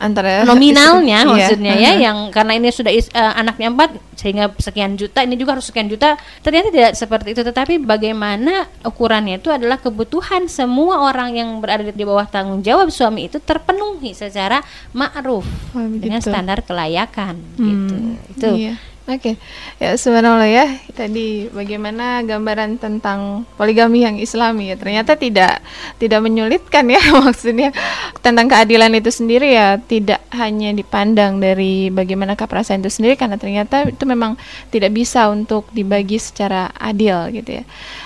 Antara 0.00 0.42
nominalnya 0.42 1.20
istri- 1.20 1.28
iya. 1.28 1.44
maksudnya 1.44 1.74
ya 1.76 1.92
Mhm. 1.92 2.00
yang 2.00 2.18
karena 2.30 2.52
ini 2.54 2.68
sudah 2.68 2.88
is- 2.88 3.12
eh, 3.12 3.20
anaknya 3.36 3.68
empat 3.68 3.90
sehingga 4.14 4.48
sekian 4.56 4.96
juta 4.96 5.20
ini 5.20 5.36
juga 5.36 5.54
harus 5.54 5.64
sekian 5.64 5.86
juta 5.86 6.12
ternyata 6.40 6.68
tidak 6.68 6.92
seperti 6.94 7.28
itu 7.30 7.42
tetapi 7.42 7.76
bagaimana 7.78 8.52
ukurannya 8.82 9.36
itu 9.36 9.48
adalah 9.48 9.76
kebutuhan 9.76 10.44
semua 10.46 11.04
orang 11.04 11.34
yang 11.34 11.48
berada 11.58 11.84
di 11.86 12.00
bawah 12.02 12.24
tanggung 12.24 12.60
jawab 12.60 12.88
suami 12.88 13.28
itu 13.28 13.36
terpenuhi 13.38 14.10
secara 14.10 14.64
ma'ruf 14.90 15.44
Oh, 15.70 15.84
dengan 15.84 16.18
standar 16.18 16.60
kelayakan 16.60 17.36
Hmm, 17.54 17.60
gitu 17.62 17.94
itu 18.30 18.48
Iya. 18.58 18.74
Oke, 19.10 19.34
ya 19.82 19.98
subhanallah 19.98 20.46
ya. 20.46 20.70
Tadi 20.94 21.50
bagaimana 21.50 22.22
gambaran 22.22 22.78
tentang 22.78 23.42
poligami 23.58 24.06
yang 24.06 24.14
Islami 24.22 24.70
ya. 24.70 24.78
Ternyata 24.78 25.18
tidak 25.18 25.58
tidak 25.98 26.22
menyulitkan 26.22 26.86
ya 26.86 27.02
maksudnya 27.26 27.74
tentang 28.22 28.46
keadilan 28.46 28.94
itu 28.94 29.10
sendiri 29.10 29.50
ya 29.50 29.82
tidak 29.82 30.22
hanya 30.30 30.70
dipandang 30.70 31.42
dari 31.42 31.90
bagaimana 31.90 32.38
perasaan 32.38 32.86
itu 32.86 33.02
sendiri 33.02 33.18
karena 33.18 33.34
ternyata 33.34 33.90
itu 33.90 34.06
memang 34.06 34.38
tidak 34.70 34.94
bisa 34.94 35.26
untuk 35.26 35.66
dibagi 35.74 36.22
secara 36.22 36.70
adil 36.78 37.34
gitu 37.34 37.58
ya. 37.58 37.64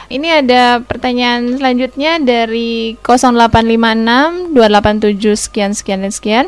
Ini 0.08 0.40
ada 0.40 0.80
pertanyaan 0.80 1.60
selanjutnya 1.60 2.16
dari 2.16 2.96
0856 3.04 4.56
287 4.56 5.36
sekian 5.36 5.76
sekian 5.76 6.00
dan 6.00 6.12
sekian. 6.16 6.46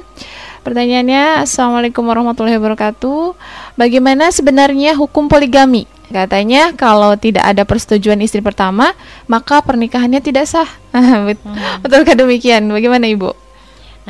Pertanyaannya, 0.66 1.46
Assalamualaikum 1.46 2.02
warahmatullahi 2.02 2.58
wabarakatuh. 2.58 3.38
Bagaimana 3.78 4.34
sebenarnya 4.34 4.98
hukum 4.98 5.30
poligami? 5.30 5.86
Katanya 6.10 6.74
kalau 6.74 7.14
tidak 7.14 7.46
ada 7.46 7.62
persetujuan 7.62 8.18
istri 8.18 8.42
pertama, 8.42 8.90
maka 9.30 9.62
pernikahannya 9.62 10.18
tidak 10.18 10.50
sah. 10.50 10.66
Bet- 11.30 11.46
Betulkah 11.86 12.18
demikian? 12.18 12.66
Bagaimana 12.66 13.06
Ibu? 13.06 13.30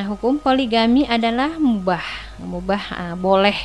Nah, 0.01 0.09
hukum 0.09 0.41
poligami 0.41 1.05
adalah 1.05 1.61
mubah, 1.61 2.05
mubah 2.41 2.83
ah, 2.89 3.13
boleh 3.13 3.57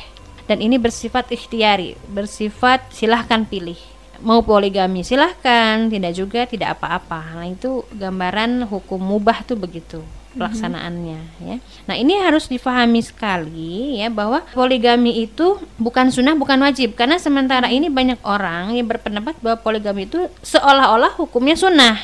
dan 0.44 0.60
ini 0.60 0.76
bersifat 0.76 1.32
ikhtiari, 1.32 1.96
bersifat 2.12 2.92
silahkan 2.92 3.48
pilih. 3.48 3.80
Mau 4.20 4.44
poligami 4.44 5.00
silahkan, 5.00 5.88
tidak 5.88 6.12
juga 6.12 6.44
tidak 6.44 6.76
apa-apa. 6.76 7.40
Nah, 7.40 7.48
itu 7.48 7.88
gambaran 7.96 8.68
hukum 8.68 9.00
mubah 9.00 9.48
tuh 9.48 9.56
begitu 9.56 10.04
pelaksanaannya 10.34 11.20
ya. 11.38 11.56
Nah, 11.82 11.94
ini 11.94 12.16
harus 12.16 12.46
difahami 12.46 13.00
sekali 13.00 13.98
ya 13.98 14.08
bahwa 14.08 14.42
poligami 14.50 15.22
itu 15.22 15.58
bukan 15.76 16.08
sunnah, 16.08 16.32
bukan 16.32 16.58
wajib 16.58 16.92
karena 16.92 17.16
sementara 17.16 17.66
ini 17.66 17.86
banyak 17.86 18.20
orang 18.22 18.72
yang 18.72 18.86
berpendapat 18.86 19.36
bahwa 19.38 19.58
poligami 19.58 20.04
itu 20.04 20.24
seolah-olah 20.42 21.16
hukumnya 21.16 21.54
sunnah. 21.54 21.98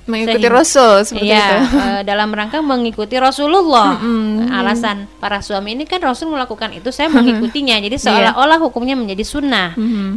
Mengikuti 0.00 0.42
Sehingga- 0.42 0.56
Rasul 0.56 0.92
seperti 1.04 1.28
Iya, 1.28 1.46
itu. 1.60 1.76
eh, 1.76 2.02
dalam 2.02 2.32
rangka 2.32 2.58
mengikuti 2.58 3.14
Rasulullah. 3.14 3.94
Mm-mm. 4.00 4.48
Alasan 4.50 5.06
para 5.16 5.38
suami 5.38 5.76
ini 5.76 5.84
kan 5.84 6.02
Rasul 6.02 6.32
melakukan 6.32 6.72
itu, 6.72 6.90
saya 6.90 7.06
mengikutinya. 7.06 7.78
Jadi 7.84 7.94
seolah-olah 8.00 8.58
hukumnya 8.58 8.98
menjadi 8.98 9.22
sunnah. 9.22 9.76
Mhm. 9.78 10.10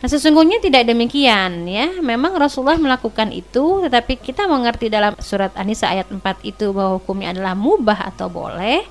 Nah, 0.00 0.08
sesungguhnya 0.08 0.64
tidak 0.64 0.88
demikian 0.88 1.68
ya. 1.68 2.00
Memang 2.00 2.32
Rasulullah 2.32 2.80
melakukan 2.80 3.28
itu, 3.36 3.84
tetapi 3.84 4.16
kita 4.16 4.48
mengerti 4.48 4.88
dalam 4.88 5.12
surat 5.20 5.52
An-Nisa 5.52 5.92
ayat 5.92 6.08
4 6.08 6.24
itu 6.40 6.72
bahwa 6.72 6.96
hukumnya 6.96 7.36
adalah 7.36 7.52
mubah 7.52 8.08
atau 8.08 8.32
boleh. 8.32 8.88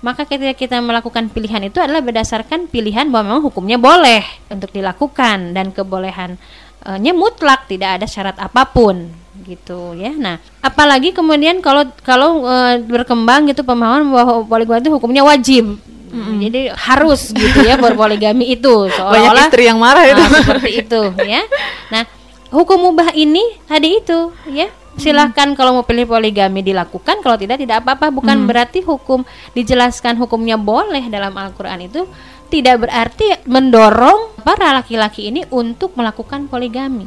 Maka 0.00 0.24
ketika 0.24 0.54
kita 0.54 0.76
melakukan 0.78 1.26
pilihan 1.28 1.68
itu 1.68 1.82
adalah 1.82 1.98
berdasarkan 2.00 2.70
pilihan 2.70 3.10
bahwa 3.10 3.34
memang 3.34 3.44
hukumnya 3.50 3.76
boleh 3.76 4.22
untuk 4.46 4.70
dilakukan 4.70 5.52
dan 5.52 5.74
kebolehannya 5.74 7.12
mutlak, 7.12 7.66
tidak 7.66 7.98
ada 8.00 8.06
syarat 8.06 8.38
apa 8.38 8.62
pun 8.70 9.10
gitu 9.42 9.98
ya. 9.98 10.14
Nah, 10.14 10.38
apalagi 10.62 11.10
kemudian 11.10 11.58
kalau 11.58 11.86
kalau 12.06 12.46
eh, 12.46 12.78
berkembang 12.78 13.50
gitu 13.50 13.66
pemahaman 13.66 14.06
bahwa 14.06 14.46
poligami 14.46 14.86
itu 14.86 14.90
hukumnya 14.94 15.26
wajib. 15.26 15.76
Jadi 16.14 16.72
harus 16.72 17.32
gitu 17.32 17.58
ya 17.64 17.76
berpoligami 17.76 18.52
itu 18.52 18.88
Banyak 19.14 19.48
istri 19.48 19.68
yang 19.68 19.78
marah 19.78 20.04
itu. 20.04 20.22
Ah, 20.22 20.30
seperti 20.42 20.70
itu 20.84 21.02
ya. 21.24 21.42
Nah, 21.92 22.02
hukum 22.52 22.90
mubah 22.90 23.12
ini 23.14 23.60
tadi 23.68 24.00
itu 24.00 24.32
ya. 24.50 24.68
Silahkan 24.98 25.54
kalau 25.54 25.78
mau 25.78 25.86
pilih 25.86 26.10
poligami 26.10 26.58
dilakukan, 26.58 27.22
kalau 27.22 27.38
tidak 27.38 27.62
tidak 27.62 27.86
apa-apa. 27.86 28.10
Bukan 28.10 28.50
berarti 28.50 28.82
hukum 28.82 29.22
dijelaskan 29.54 30.18
hukumnya 30.18 30.58
boleh 30.58 31.06
dalam 31.06 31.30
Al-Qur'an 31.38 31.78
itu 31.86 32.02
tidak 32.50 32.88
berarti 32.88 33.46
mendorong 33.46 34.42
para 34.42 34.74
laki-laki 34.74 35.30
ini 35.30 35.46
untuk 35.54 35.94
melakukan 35.94 36.50
poligami. 36.50 37.06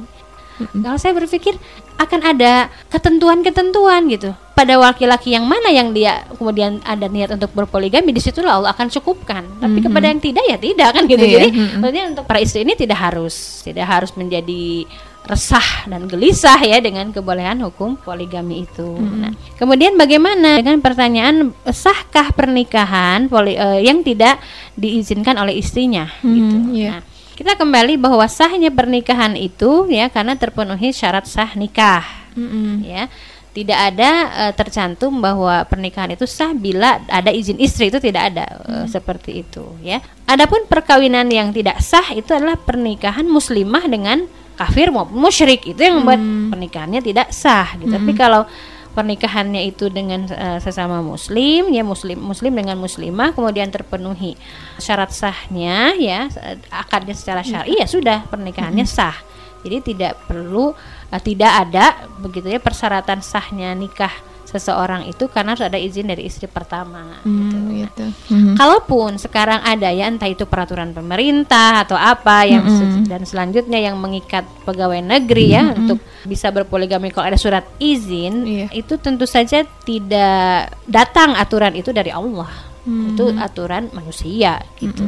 Kalau 0.62 0.98
saya 1.02 1.18
berpikir 1.18 1.58
akan 2.00 2.22
ada 2.24 2.72
ketentuan-ketentuan 2.92 4.08
gitu 4.12 4.32
pada 4.52 4.78
laki-laki 4.78 5.34
yang 5.34 5.48
mana 5.48 5.74
yang 5.74 5.90
dia 5.90 6.28
kemudian 6.38 6.84
ada 6.86 7.10
niat 7.10 7.34
untuk 7.34 7.50
berpoligami 7.56 8.14
di 8.14 8.22
situlah 8.22 8.62
Allah 8.62 8.72
akan 8.76 8.88
cukupkan. 8.94 9.44
Tapi 9.58 9.80
kepada 9.82 10.06
yang 10.12 10.22
tidak 10.22 10.44
ya 10.46 10.58
tidak 10.62 10.90
kan 10.94 11.04
gitu. 11.10 11.24
Iya, 11.24 11.34
Jadi 11.40 11.50
maksudnya 11.82 12.04
untuk 12.14 12.26
para 12.30 12.40
istri 12.44 12.62
ini 12.62 12.78
tidak 12.78 13.00
harus 13.00 13.66
tidak 13.66 13.90
harus 13.90 14.12
menjadi 14.14 14.86
resah 15.22 15.86
dan 15.86 16.10
gelisah 16.10 16.58
ya 16.66 16.82
dengan 16.82 17.14
kebolehan 17.14 17.62
hukum 17.62 17.94
poligami 17.94 18.66
itu. 18.66 18.98
Nah, 18.98 19.32
kemudian 19.58 19.94
bagaimana 19.94 20.58
dengan 20.58 20.82
pertanyaan 20.82 21.54
sahkah 21.70 22.34
pernikahan 22.34 23.30
poli, 23.30 23.54
eh, 23.54 23.86
yang 23.86 24.02
tidak 24.02 24.42
diizinkan 24.74 25.38
oleh 25.38 25.62
istrinya 25.62 26.10
gitu. 26.26 26.58
Hmm, 26.58 26.74
iya. 26.74 26.90
Nah, 26.98 27.02
kita 27.42 27.58
kembali 27.58 27.98
bahwa 27.98 28.22
sahnya 28.30 28.70
pernikahan 28.70 29.34
itu 29.34 29.90
ya 29.90 30.14
karena 30.14 30.38
terpenuhi 30.38 30.94
syarat 30.94 31.26
sah 31.26 31.58
nikah. 31.58 32.06
Mm-mm. 32.32 32.80
ya 32.88 33.12
tidak 33.52 33.76
ada 33.76 34.10
eh, 34.48 34.54
tercantum 34.56 35.20
bahwa 35.20 35.68
pernikahan 35.68 36.16
itu 36.16 36.24
sah 36.24 36.56
bila 36.56 37.04
ada 37.12 37.28
izin 37.28 37.60
istri 37.60 37.92
itu 37.92 38.00
tidak 38.00 38.32
ada 38.32 38.46
eh, 38.64 38.86
seperti 38.88 39.44
itu 39.44 39.76
ya. 39.84 40.00
Adapun 40.24 40.64
perkawinan 40.72 41.28
yang 41.28 41.52
tidak 41.52 41.84
sah 41.84 42.16
itu 42.16 42.32
adalah 42.32 42.56
pernikahan 42.56 43.28
muslimah 43.28 43.84
dengan 43.92 44.24
kafir 44.56 44.94
maupun 44.94 45.20
musyrik. 45.20 45.68
Itu 45.68 45.84
yang 45.84 46.00
membuat 46.00 46.22
pernikahannya 46.56 47.02
tidak 47.04 47.34
sah 47.36 47.76
gitu. 47.76 47.92
Tapi 47.92 48.12
kalau 48.16 48.48
pernikahannya 48.92 49.64
itu 49.68 49.88
dengan 49.88 50.28
uh, 50.28 50.60
sesama 50.60 51.00
muslim 51.00 51.72
ya 51.72 51.84
muslim 51.84 52.20
muslim 52.20 52.52
dengan 52.52 52.76
muslimah 52.76 53.32
kemudian 53.32 53.72
terpenuhi 53.72 54.36
syarat 54.76 55.16
sahnya 55.16 55.96
ya 55.96 56.28
akadnya 56.72 57.16
secara 57.16 57.42
syar'i 57.42 57.80
ya 57.80 57.88
sudah 57.88 58.28
pernikahannya 58.28 58.84
sah. 58.84 59.16
Jadi 59.62 59.94
tidak 59.94 60.18
perlu 60.26 60.74
uh, 60.74 61.22
tidak 61.22 61.52
ada 61.68 62.10
begitu 62.20 62.50
ya 62.50 62.60
persyaratan 62.60 63.22
sahnya 63.22 63.72
nikah 63.78 64.31
seseorang 64.52 65.08
itu 65.08 65.26
karena 65.26 65.56
harus 65.56 65.64
ada 65.64 65.76
izin 65.76 66.06
dari 66.06 66.28
istri 66.28 66.46
pertama 66.46 67.24
gitu. 67.24 67.58
Hmm, 67.58 67.72
gitu. 67.74 68.06
Mhm. 68.30 68.54
Kalaupun 68.54 69.16
sekarang 69.16 69.64
ada 69.64 69.88
ya 69.88 70.06
entah 70.06 70.28
itu 70.28 70.44
peraturan 70.44 70.92
pemerintah 70.92 71.82
atau 71.82 71.96
apa 71.96 72.44
yang 72.44 72.68
se- 72.68 73.08
dan 73.08 73.24
selanjutnya 73.24 73.80
yang 73.80 73.96
mengikat 73.96 74.44
pegawai 74.62 75.00
negeri 75.00 75.46
ya 75.50 75.72
untuk 75.72 75.98
bisa 76.22 76.52
berpoligami 76.52 77.10
kalau 77.10 77.28
ada 77.28 77.40
surat 77.40 77.64
izin 77.78 78.44
Iya. 78.44 78.68
itu 78.74 78.94
tentu 78.96 79.24
saja 79.24 79.64
tidak 79.82 80.76
datang 80.84 81.34
aturan 81.34 81.72
itu 81.74 81.90
dari 81.90 82.12
Allah. 82.12 82.52
Mm. 82.82 83.14
Itu 83.14 83.26
aturan 83.38 83.94
manusia 83.94 84.58
gitu. 84.76 85.06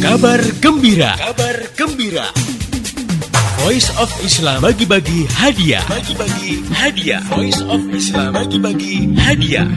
Kabar 0.00 0.40
gembira. 0.58 1.12
Kabar 1.14 1.56
gembira. 1.76 2.26
Voice 3.60 3.92
of 4.00 4.08
Islam 4.24 4.64
bagi-bagi 4.64 5.28
hadiah. 5.36 5.84
Bagi-bagi 5.84 6.64
hadiah. 6.72 7.20
Voice 7.28 7.60
of 7.68 7.84
Islam 7.92 8.32
bagi-bagi 8.32 9.12
hadiah. 9.20 9.68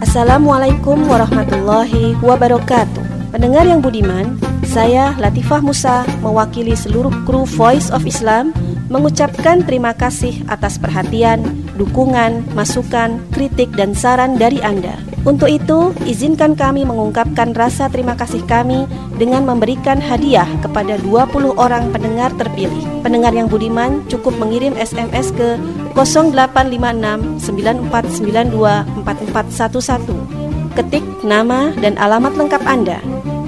Assalamualaikum 0.00 1.04
warahmatullahi 1.04 2.16
wabarakatuh. 2.24 3.28
Pendengar 3.28 3.68
yang 3.68 3.84
budiman, 3.84 4.40
saya 4.64 5.12
Latifah 5.20 5.60
Musa 5.60 6.08
mewakili 6.24 6.72
seluruh 6.72 7.12
kru 7.28 7.44
Voice 7.44 7.92
of 7.92 8.08
Islam 8.08 8.56
mengucapkan 8.88 9.60
terima 9.60 9.92
kasih 9.92 10.40
atas 10.48 10.80
perhatian, 10.80 11.44
dukungan, 11.76 12.56
masukan, 12.56 13.20
kritik 13.36 13.68
dan 13.76 13.92
saran 13.92 14.40
dari 14.40 14.64
Anda. 14.64 14.96
Untuk 15.24 15.48
itu, 15.48 15.96
izinkan 16.04 16.52
kami 16.52 16.84
mengungkapkan 16.84 17.56
rasa 17.56 17.88
terima 17.88 18.12
kasih 18.12 18.44
kami 18.44 18.84
dengan 19.16 19.48
memberikan 19.48 19.96
hadiah 19.96 20.44
kepada 20.60 21.00
20 21.00 21.56
orang 21.56 21.88
pendengar 21.96 22.28
terpilih. 22.36 22.84
Pendengar 23.00 23.32
yang 23.32 23.48
budiman 23.48 24.04
cukup 24.12 24.36
mengirim 24.36 24.76
SMS 24.76 25.32
ke 25.32 25.56
0856 25.96 27.40
9492 27.40 28.84
4411. 29.08 30.76
Ketik 30.76 31.04
nama 31.24 31.72
dan 31.80 31.96
alamat 31.96 32.36
lengkap 32.36 32.60
Anda. 32.68 33.00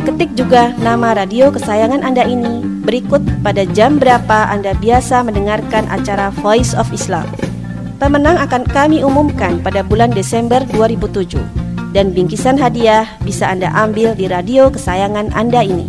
Ketik 0.09 0.33
juga 0.33 0.73
nama 0.80 1.12
radio 1.12 1.52
kesayangan 1.52 2.00
Anda 2.00 2.25
ini 2.25 2.64
berikut 2.88 3.21
pada 3.45 3.68
jam 3.76 4.00
berapa 4.00 4.49
Anda 4.49 4.73
biasa 4.80 5.21
mendengarkan 5.28 5.92
acara 5.92 6.33
Voice 6.40 6.73
of 6.73 6.88
Islam. 6.97 7.28
Pemenang 8.00 8.40
akan 8.40 8.64
kami 8.64 9.04
umumkan 9.04 9.61
pada 9.61 9.85
bulan 9.85 10.09
Desember 10.14 10.64
2007 10.73 11.65
dan 11.97 12.12
bingkisan 12.12 12.61
hadiah 12.61 13.09
bisa 13.25 13.49
Anda 13.49 13.73
ambil 13.73 14.12
di 14.12 14.29
radio 14.29 14.69
kesayangan 14.69 15.33
Anda 15.33 15.65
ini. 15.65 15.88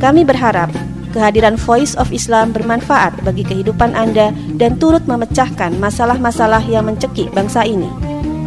Kami 0.00 0.24
berharap 0.24 0.72
kehadiran 1.12 1.60
Voice 1.60 1.92
of 2.00 2.08
Islam 2.08 2.56
bermanfaat 2.56 3.20
bagi 3.20 3.44
kehidupan 3.44 3.92
Anda 3.92 4.32
dan 4.56 4.80
turut 4.80 5.04
memecahkan 5.04 5.76
masalah-masalah 5.76 6.64
yang 6.64 6.88
mencekik 6.88 7.28
bangsa 7.36 7.68
ini. 7.68 7.92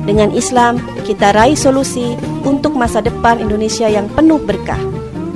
Dengan 0.09 0.33
Islam, 0.33 0.81
kita 1.05 1.29
raih 1.37 1.53
solusi 1.53 2.17
untuk 2.41 2.73
masa 2.73 3.05
depan 3.05 3.37
Indonesia 3.37 3.85
yang 3.85 4.09
penuh 4.09 4.41
berkah. 4.41 4.81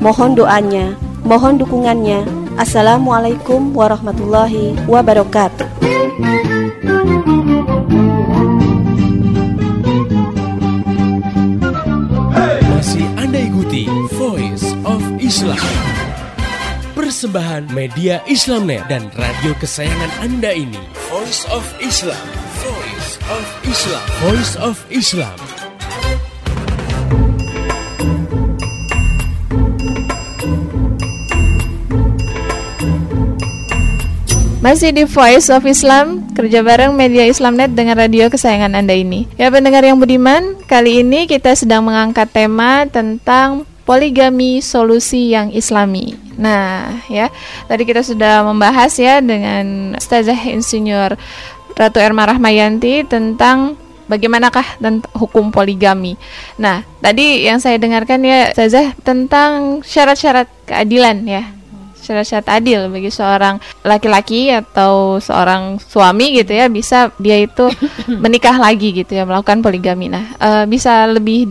Mohon 0.02 0.34
doanya, 0.34 0.98
mohon 1.22 1.62
dukungannya. 1.62 2.26
Assalamualaikum 2.58 3.78
warahmatullahi 3.78 4.74
wabarakatuh. 4.90 5.70
Islam. 15.34 15.58
Persembahan 16.94 17.74
media 17.74 18.22
Islamnet 18.30 18.86
dan 18.86 19.10
radio 19.18 19.58
kesayangan 19.58 20.22
Anda 20.22 20.54
ini. 20.54 20.78
Voice 21.10 21.50
of 21.50 21.66
Islam. 21.82 22.22
Voice 22.62 23.18
of 23.34 23.46
Islam. 23.66 24.06
Voice 24.22 24.54
of 24.62 24.78
Islam. 24.94 25.38
Masih 34.62 34.94
di 34.94 35.10
Voice 35.10 35.50
of 35.50 35.66
Islam, 35.66 36.30
kerja 36.38 36.62
bareng 36.62 36.94
media 36.94 37.26
Islamnet 37.26 37.74
dengan 37.74 37.98
radio 37.98 38.30
kesayangan 38.30 38.78
Anda 38.78 38.94
ini. 38.94 39.26
Ya 39.42 39.50
pendengar 39.50 39.82
yang 39.82 39.98
budiman, 39.98 40.62
kali 40.70 41.02
ini 41.02 41.26
kita 41.26 41.58
sedang 41.58 41.90
mengangkat 41.90 42.30
tema 42.30 42.86
tentang 42.86 43.66
poligami 43.84 44.64
solusi 44.64 45.36
yang 45.36 45.52
islami. 45.52 46.16
Nah, 46.40 47.04
ya, 47.12 47.30
tadi 47.70 47.84
kita 47.84 48.02
sudah 48.02 48.42
membahas 48.48 48.96
ya 48.98 49.20
dengan 49.20 49.96
Ustazah 50.00 50.40
Insinyur 50.50 51.16
Ratu 51.74 52.00
Erma 52.00 52.26
Rahmayanti 52.26 53.06
tentang 53.06 53.76
bagaimanakah 54.08 54.80
tentang 54.80 55.12
hukum 55.16 55.52
poligami. 55.52 56.20
Nah, 56.60 56.84
tadi 57.00 57.46
yang 57.48 57.60
saya 57.60 57.78
dengarkan 57.80 58.24
ya 58.24 58.52
Ustazah 58.52 58.96
tentang 59.04 59.84
syarat-syarat 59.86 60.48
keadilan 60.68 61.24
ya 61.28 61.44
syarat-syarat 62.04 62.60
adil 62.60 62.92
bagi 62.92 63.08
seorang 63.08 63.64
laki-laki 63.88 64.52
atau 64.52 65.24
seorang 65.24 65.80
suami 65.80 66.36
gitu 66.36 66.52
ya 66.52 66.68
bisa 66.68 67.16
dia 67.16 67.40
itu 67.40 67.72
menikah 68.24 68.60
lagi 68.60 68.92
gitu 68.92 69.16
ya 69.16 69.24
melakukan 69.24 69.64
poligami. 69.64 70.12
Nah, 70.12 70.36
eh, 70.36 70.66
bisa 70.68 71.08
lebih 71.08 71.48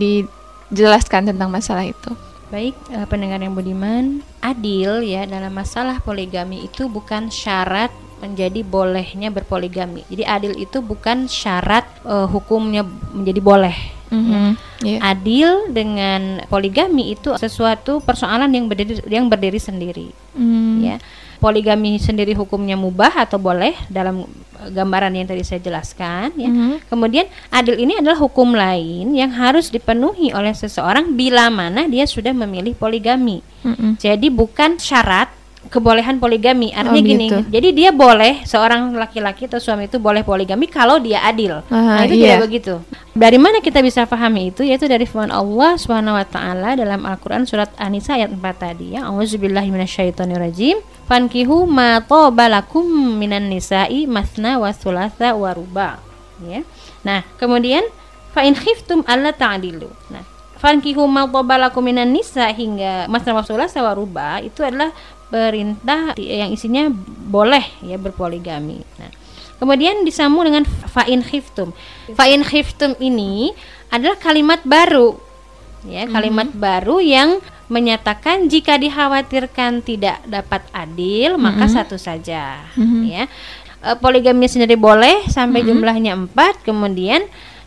dijelaskan 0.73 1.29
tentang 1.29 1.53
masalah 1.53 1.85
itu. 1.85 2.11
Baik, 2.49 2.73
eh, 2.89 3.05
pendengar 3.05 3.41
yang 3.41 3.53
budiman, 3.53 4.21
adil 4.41 5.05
ya 5.05 5.25
dalam 5.25 5.53
masalah 5.53 6.01
poligami 6.01 6.65
itu 6.65 6.89
bukan 6.89 7.29
syarat 7.29 7.89
menjadi 8.21 8.61
bolehnya 8.65 9.29
berpoligami. 9.29 10.05
Jadi 10.09 10.23
adil 10.25 10.53
itu 10.57 10.81
bukan 10.81 11.29
syarat 11.29 11.85
eh, 12.05 12.27
hukumnya 12.29 12.81
menjadi 13.13 13.41
boleh. 13.41 13.77
Mhm, 14.13 14.49
iya. 14.85 14.99
Adil 15.01 15.73
dengan 15.73 16.45
poligami 16.45 17.17
itu 17.17 17.33
sesuatu 17.33 17.97
persoalan 17.97 18.53
yang 18.53 18.69
berdiri 18.69 19.01
yang 19.09 19.25
berdiri 19.25 19.57
sendiri. 19.57 20.13
Hmm, 20.37 20.85
ya 20.85 20.97
poligami 21.43 21.99
sendiri 21.99 22.31
hukumnya 22.31 22.79
mubah 22.79 23.19
atau 23.19 23.35
boleh 23.35 23.75
dalam 23.91 24.23
gambaran 24.63 25.11
yang 25.11 25.27
tadi 25.27 25.43
saya 25.43 25.59
jelaskan 25.59 26.31
ya 26.39 26.47
Mhm. 26.47 26.87
kemudian 26.87 27.27
adil 27.51 27.75
ini 27.75 27.99
adalah 27.99 28.15
hukum 28.15 28.55
lain 28.55 29.11
yang 29.11 29.35
harus 29.35 29.67
dipenuhi 29.67 30.31
oleh 30.31 30.55
seseorang 30.55 31.11
bila 31.11 31.51
mana 31.51 31.83
dia 31.85 32.07
sudah 32.07 32.31
memilih 32.31 32.71
poligami 32.73 33.43
mhm. 33.61 33.99
jadi 33.99 34.27
bukan 34.31 34.79
syarat 34.79 35.27
kebolehan 35.63 36.19
poligami 36.19 36.71
artinya 36.71 36.91
Oh, 36.91 37.07
gini 37.07 37.27
gitu. 37.27 37.39
jadi 37.49 37.69
dia 37.71 37.89
boleh 37.95 38.43
seorang 38.43 38.91
laki-laki 38.93 39.47
atau 39.47 39.59
suami 39.59 39.87
itu 39.87 39.95
boleh 39.95 40.19
poligami 40.21 40.67
kalau 40.67 40.99
dia 40.99 41.23
adil 41.23 41.63
nah 41.67 41.99
Aha, 41.99 42.07
itu 42.07 42.19
iya. 42.19 42.35
tidak 42.35 42.51
begitu 42.51 42.73
dari 43.15 43.39
mana 43.39 43.63
kita 43.63 43.79
bisa 43.79 44.03
pahami 44.03 44.51
itu 44.51 44.63
yaitu 44.63 44.87
dari 44.87 45.07
firman 45.07 45.31
Allah 45.31 45.79
Subhanahu 45.79 46.19
wa 46.19 46.27
taala 46.27 46.75
dalam 46.75 47.03
Al-Qur'an 47.03 47.47
surat 47.47 47.71
An-Nisa 47.79 48.15
ayat 48.15 48.31
4 48.31 48.43
tadi 48.59 48.95
ya 48.95 49.07
auzubillahi 49.07 49.71
minasyaitonirrajim 49.71 50.83
fankihu 51.13 51.69
ma 51.69 52.01
tobalakum 52.01 52.89
minan 53.21 53.45
nisa'i 53.45 54.09
masna 54.09 54.57
wa 54.57 54.73
thulatha 54.73 55.37
wa 55.37 55.53
ruba. 55.53 56.01
Ya. 56.41 56.65
Nah 57.05 57.21
kemudian 57.37 57.85
fa 58.33 58.41
in 58.41 58.57
khiftum 58.57 59.05
alla 59.05 59.29
ta'dilu. 59.29 59.93
Nah 60.09 60.25
fankihu 60.57 61.05
ma 61.05 61.29
tobalakum 61.29 61.85
minan 61.85 62.09
nisa 62.09 62.49
hingga 62.49 63.05
masna 63.13 63.37
wa 63.37 63.45
thulatha 63.45 63.85
wa 63.85 63.93
ruba 63.93 64.41
itu 64.41 64.65
adalah 64.65 64.89
perintah 65.29 66.17
yang 66.17 66.49
isinya 66.49 66.89
boleh 67.29 67.61
ya 67.85 68.01
berpoligami. 68.01 68.81
Nah 68.97 69.13
Kemudian 69.61 70.03
disambung 70.03 70.43
dengan 70.43 70.67
fa'in 70.67 71.23
khiftum. 71.23 71.71
Fa'in 72.19 72.43
khiftum 72.43 72.99
ini 72.99 73.55
adalah 73.93 74.19
kalimat 74.19 74.59
baru. 74.67 75.15
Ya, 75.87 76.03
kalimat 76.07 76.51
baru 76.51 76.99
yang 76.99 77.39
menyatakan 77.67 78.47
jika 78.47 78.75
dikhawatirkan 78.75 79.79
tidak 79.81 80.19
dapat 80.25 80.63
adil, 80.71 81.39
maka 81.39 81.65
satu 81.71 81.95
saja, 81.95 82.63
ya. 83.05 83.23
E, 83.79 83.89
poligami 83.99 84.47
sendiri 84.47 84.75
boleh 84.75 85.27
sampai 85.27 85.63
jumlahnya 85.63 86.15
empat. 86.15 86.63
Kemudian 86.63 87.23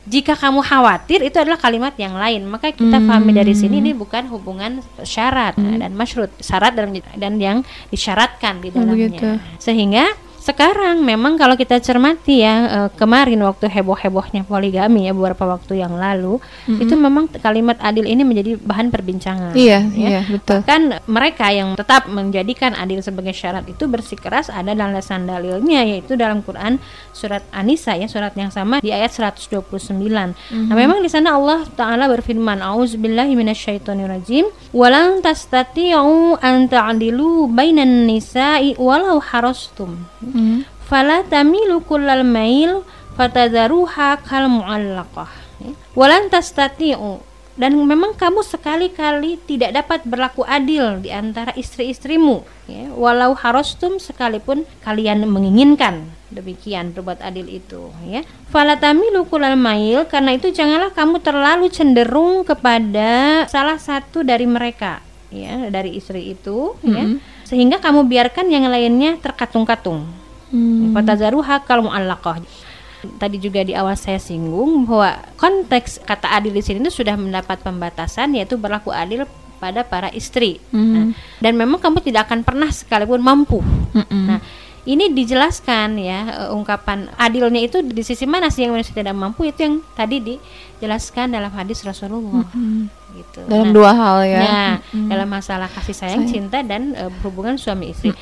jika 0.07 0.39
kamu 0.39 0.63
khawatir 0.63 1.19
itu 1.21 1.35
adalah 1.35 1.59
kalimat 1.59 1.91
yang 1.99 2.15
lain, 2.15 2.47
maka 2.47 2.71
kita 2.71 3.03
pahami 3.03 3.35
dari 3.35 3.59
sini 3.59 3.83
ini 3.83 3.91
bukan 3.91 4.31
hubungan 4.31 4.79
syarat 5.03 5.59
dan 5.59 5.91
masyrut, 5.99 6.31
syarat 6.39 6.79
dan 6.79 6.95
dan 7.19 7.33
yang 7.43 7.59
disyaratkan 7.91 8.63
di 8.63 8.71
Oh, 8.71 8.81
dalamnya. 8.81 9.11
begitu. 9.11 9.29
Sehingga 9.59 10.07
sekarang 10.47 11.03
memang 11.03 11.35
kalau 11.35 11.59
kita 11.59 11.83
cermati 11.83 12.47
ya 12.47 12.55
eh, 12.71 12.89
kemarin 12.95 13.43
waktu 13.43 13.67
heboh-hebohnya 13.67 14.47
poligami 14.47 15.11
ya 15.11 15.13
beberapa 15.13 15.43
waktu 15.59 15.83
yang 15.83 15.99
lalu 15.99 16.39
itu 16.71 16.95
memang 16.95 17.27
kalimat 17.43 17.75
adil 17.83 18.07
ini 18.07 18.23
menjadi 18.23 18.55
bahan 18.63 18.95
perbincangan. 18.95 19.59
Iya, 19.59 19.83
ya. 19.91 20.09
iya, 20.09 20.21
betul. 20.23 20.63
Kan 20.63 21.03
mereka 21.11 21.51
yang 21.51 21.75
tetap 21.75 22.07
menjadikan 22.07 22.79
adil 22.79 23.03
sebagai 23.03 23.35
syarat 23.35 23.67
itu 23.67 23.91
bersikeras 23.91 24.47
ada 24.47 24.71
landasan 24.71 25.27
dalilnya 25.27 25.83
yaitu 25.83 26.15
dalam 26.15 26.47
Quran 26.47 26.79
surat 27.11 27.43
An-Nisa 27.51 27.99
ya 27.99 28.07
surat 28.07 28.31
yang 28.39 28.55
sama 28.55 28.79
di 28.79 28.95
ayat 28.95 29.11
129. 29.11 29.67
Nah, 30.07 30.75
memang 30.77 31.03
di 31.03 31.11
sana 31.11 31.35
Allah 31.35 31.67
taala 31.75 32.07
berfirman 32.07 32.63
auzubillahi 32.63 33.35
minasyaitonirrajim 33.35 34.47
walan 34.71 35.25
tastati'u 35.25 36.39
an 36.39 36.71
ta'dilu 36.71 37.51
bainan 37.51 38.07
nisa'i 38.07 38.79
walau 38.79 39.19
harastum. 39.19 39.97
Fala 40.87 41.27
tamilu 41.27 41.83
kullal 41.83 42.23
mail 42.23 42.87
fatadharuha 43.19 44.23
kal 44.23 44.47
mu'allaqah. 44.47 45.31
Walan 45.99 46.31
tastati'u. 46.31 47.25
Dan 47.57 47.73
memang 47.89 48.13
kamu 48.13 48.45
sekali-kali 48.45 49.41
tidak 49.49 49.73
dapat 49.73 50.05
berlaku 50.05 50.45
adil 50.45 51.01
di 51.01 51.09
antara 51.09 51.57
istri-istrimu. 51.57 52.45
Ya 52.69 52.93
walau 52.93 53.33
harostum 53.33 53.97
sekalipun 53.97 54.69
kalian 54.85 55.25
menginginkan 55.25 56.13
demikian 56.29 56.93
berbuat 56.93 57.25
adil 57.25 57.49
itu 57.49 57.89
ya. 58.05 58.29
Falatamilu 58.53 59.25
kulal 59.25 59.57
mail 59.57 60.05
karena 60.05 60.37
itu 60.37 60.53
janganlah 60.53 60.93
kamu 60.93 61.25
terlalu 61.25 61.73
cenderung 61.73 62.45
kepada 62.45 63.49
salah 63.49 63.81
satu 63.81 64.21
dari 64.21 64.45
mereka 64.45 65.01
ya 65.33 65.73
dari 65.73 65.97
istri 65.97 66.37
itu 66.37 66.77
ya. 66.85 67.17
Sehingga 67.49 67.81
kamu 67.81 68.05
biarkan 68.05 68.53
yang 68.53 68.69
lainnya 68.69 69.17
terkatung-katung 69.17 70.26
Fatazaruha 70.95 71.63
kal 71.65 71.85
mu'allaqah. 71.85 72.41
Tadi 73.21 73.37
juga 73.39 73.63
di 73.63 73.77
awal 73.77 73.95
saya 73.95 74.19
singgung 74.19 74.89
bahwa 74.89 75.21
konteks 75.39 76.03
kata 76.03 76.33
adil 76.33 76.51
di 76.51 76.63
sini 76.65 76.83
itu 76.83 77.03
sudah 77.05 77.15
mendapat 77.15 77.63
pembatasan 77.63 78.35
yaitu 78.35 78.59
berlaku 78.59 78.91
adil 78.91 79.29
pada 79.57 79.87
para 79.87 80.11
istri. 80.13 80.61
Nah, 80.75 81.17
dan 81.41 81.53
memang 81.57 81.81
kamu 81.81 82.03
tidak 82.03 82.29
akan 82.29 82.45
pernah 82.45 82.69
sekalipun 82.69 83.23
mampu. 83.23 83.63
Nah, 84.11 84.41
ini 84.87 85.11
dijelaskan 85.11 85.99
ya 85.99 86.47
eh, 86.47 86.51
ungkapan 86.55 87.11
adilnya 87.19 87.59
itu 87.59 87.83
di 87.83 88.03
sisi 88.07 88.23
mana 88.29 88.53
sih 88.53 88.63
yang 88.65 88.75
manusia 88.75 88.95
tidak 88.95 89.19
mampu? 89.19 89.49
Itu 89.49 89.67
yang 89.67 89.75
tadi 89.99 90.23
dijelaskan 90.23 91.35
dalam 91.35 91.51
hadis 91.53 91.83
Rasulullah 91.83 92.47
gitu. 93.17 93.41
Dalam 93.45 93.69
Nah, 93.69 93.75
dua 93.75 93.91
hal 93.91 94.17
ya. 94.23 94.41
Nah, 94.41 94.73
dalam 95.09 95.29
masalah 95.29 95.67
kasih 95.67 95.93
sayang, 95.93 96.25
cinta 96.27 96.61
dan 96.61 96.93
eh, 96.93 97.11
hubungan 97.21 97.57
suami 97.57 97.91
istri. 97.91 98.13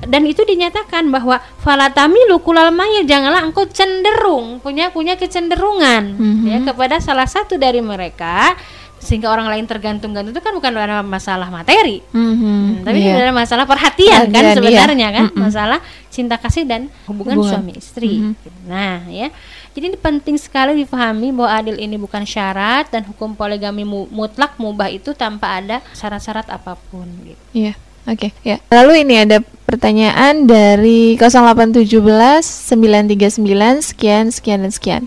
Dan 0.00 0.22
itu 0.24 0.42
dinyatakan 0.42 1.08
bahwa 1.08 1.36
falatami 1.58 2.20
lukulal 2.26 2.68
mayil 2.68 3.02
janganlah 3.02 3.40
engkau 3.40 3.64
cenderung 3.66 4.60
punya 4.60 4.88
punya 4.88 5.16
kecenderungan 5.16 6.16
ya 6.42 6.58
kepada 6.62 6.98
salah 6.98 7.26
satu 7.26 7.56
dari 7.56 7.80
mereka 7.80 8.52
sehingga 8.96 9.28
orang 9.28 9.46
lain 9.46 9.68
tergantung-gantung 9.68 10.32
itu 10.32 10.40
kan 10.40 10.56
bukan 10.56 10.72
masalah 11.04 11.46
materi. 11.46 12.00
Mhm, 12.10 12.34
Hmm, 12.36 12.70
tapi 12.82 12.98
ini 12.98 13.12
dalam 13.12 13.36
masalah 13.36 13.62
perhatian, 13.62 14.24
kan 14.26 14.32
Perhatian, 14.32 14.42
iya. 14.42 14.56
sebenarnya 14.82 15.08
kan 15.12 15.24
Mm-mm. 15.30 15.42
masalah 15.46 15.78
cinta 16.08 16.40
kasih 16.40 16.64
dan 16.64 16.88
hubungan, 17.06 17.38
Hubungan. 17.38 17.60
suami 17.60 17.72
istri. 17.76 18.34
Nah, 18.66 19.04
ya. 19.06 19.28
Jadi 19.76 19.92
ini 19.92 19.98
penting 20.00 20.40
sekali 20.40 20.72
dipahami 20.80 21.36
bahwa 21.36 21.52
adil 21.52 21.76
ini 21.76 22.00
bukan 22.00 22.24
syarat 22.24 22.88
dan 22.88 23.04
hukum 23.04 23.36
poligami 23.36 23.84
mu- 23.84 24.08
mutlak 24.08 24.56
mubah 24.56 24.88
itu 24.88 25.12
tanpa 25.12 25.60
ada 25.60 25.84
syarat-syarat 25.92 26.48
apa 26.48 26.80
pun 26.88 27.04
gitu. 27.28 27.42
Iya. 27.52 27.76
Oke, 28.06 28.30
ya. 28.46 28.62
Lalu 28.70 29.02
ini 29.02 29.18
ada 29.18 29.42
pertanyaan 29.66 30.46
dari 30.46 31.18
0817 31.18 31.90
939 31.90 33.82
sekian 33.82 34.30
sekian 34.30 34.62
dan 34.62 34.72
sekian. 34.72 35.02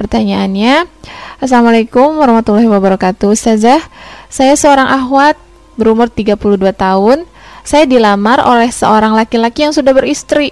Pertanyaannya, 0.00 0.88
Assalamualaikum 1.38 2.18
warahmatullahi 2.18 2.66
wabarakatuh. 2.66 3.30
Ustazah, 3.30 3.78
saya 4.26 4.58
seorang 4.58 4.90
ahwat 4.90 5.38
berumur 5.78 6.10
32 6.10 6.34
tahun. 6.74 7.30
Saya 7.62 7.86
dilamar 7.86 8.42
oleh 8.42 8.74
seorang 8.74 9.14
laki-laki 9.14 9.62
yang 9.62 9.70
sudah 9.70 9.94
beristri. 9.94 10.50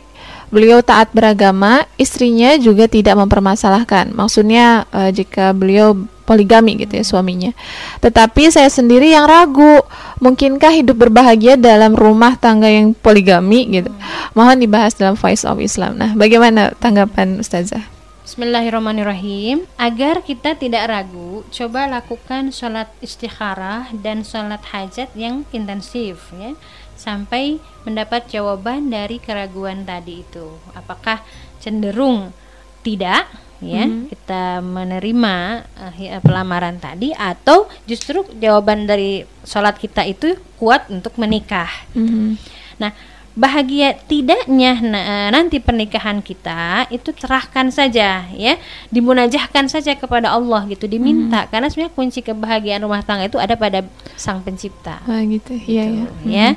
Beliau 0.48 0.78
taat 0.80 1.10
beragama, 1.10 1.84
istrinya 1.98 2.54
juga 2.56 2.86
tidak 2.86 3.18
mempermasalahkan. 3.18 4.14
Maksudnya 4.14 4.86
eh, 4.94 5.10
jika 5.10 5.50
beliau 5.50 5.96
poligami 6.26 6.74
gitu 6.82 6.98
ya 6.98 7.04
suaminya. 7.06 7.54
Tetapi 8.02 8.50
saya 8.50 8.66
sendiri 8.66 9.14
yang 9.14 9.30
ragu, 9.30 9.80
mungkinkah 10.18 10.74
hidup 10.74 11.06
berbahagia 11.06 11.54
dalam 11.54 11.94
rumah 11.94 12.34
tangga 12.34 12.66
yang 12.66 12.92
poligami 12.98 13.80
gitu. 13.80 13.94
Mohon 14.34 14.66
dibahas 14.66 14.92
dalam 14.98 15.14
Voice 15.14 15.46
of 15.46 15.62
Islam. 15.62 15.94
Nah, 15.96 16.18
bagaimana 16.18 16.74
tanggapan 16.82 17.38
Ustazah? 17.38 17.96
Bismillahirrahmanirrahim. 18.26 19.70
Agar 19.78 20.18
kita 20.26 20.58
tidak 20.58 20.90
ragu, 20.90 21.46
coba 21.54 21.86
lakukan 21.86 22.50
sholat 22.50 22.90
istikharah 22.98 23.94
dan 24.02 24.26
sholat 24.26 24.66
hajat 24.74 25.14
yang 25.14 25.46
intensif 25.54 26.34
ya, 26.34 26.58
sampai 27.06 27.62
mendapat 27.86 28.26
jawaban 28.26 28.90
dari 28.90 29.22
keraguan 29.22 29.86
tadi 29.86 30.26
itu. 30.26 30.58
Apakah 30.74 31.22
cenderung 31.62 32.34
tidak 32.82 33.30
ya 33.62 33.88
kita 34.12 34.60
menerima 34.60 35.64
hi- 35.96 36.20
pelamaran 36.20 36.76
tadi 36.76 37.14
atau 37.16 37.70
justru 37.88 38.20
jawaban 38.36 38.84
dari 38.84 39.24
sholat 39.46 39.78
kita 39.80 40.04
itu 40.04 40.36
kuat 40.60 40.90
untuk 40.92 41.16
menikah. 41.16 41.70
Nah, 42.76 42.92
bahagia 43.36 43.92
tidaknya 44.08 44.80
na- 44.80 45.04
eh, 45.04 45.28
nanti 45.28 45.60
pernikahan 45.60 46.24
kita 46.24 46.88
itu 46.88 47.12
serahkan 47.12 47.68
saja 47.68 48.24
ya, 48.32 48.56
dimunajahkan 48.88 49.68
saja 49.68 49.92
kepada 49.92 50.32
Allah 50.32 50.64
gitu, 50.72 50.88
diminta 50.88 51.44
karena 51.52 51.68
sebenarnya 51.68 51.92
kunci 51.92 52.24
kebahagiaan 52.24 52.80
rumah 52.80 53.04
tangga 53.04 53.28
itu 53.28 53.36
ada 53.36 53.52
pada 53.54 53.84
Sang 54.16 54.40
Pencipta. 54.40 55.04
Ah 55.04 55.20
gitu. 55.28 55.52
Iya 55.52 55.84
ya. 55.84 56.04
Ya. 56.24 56.48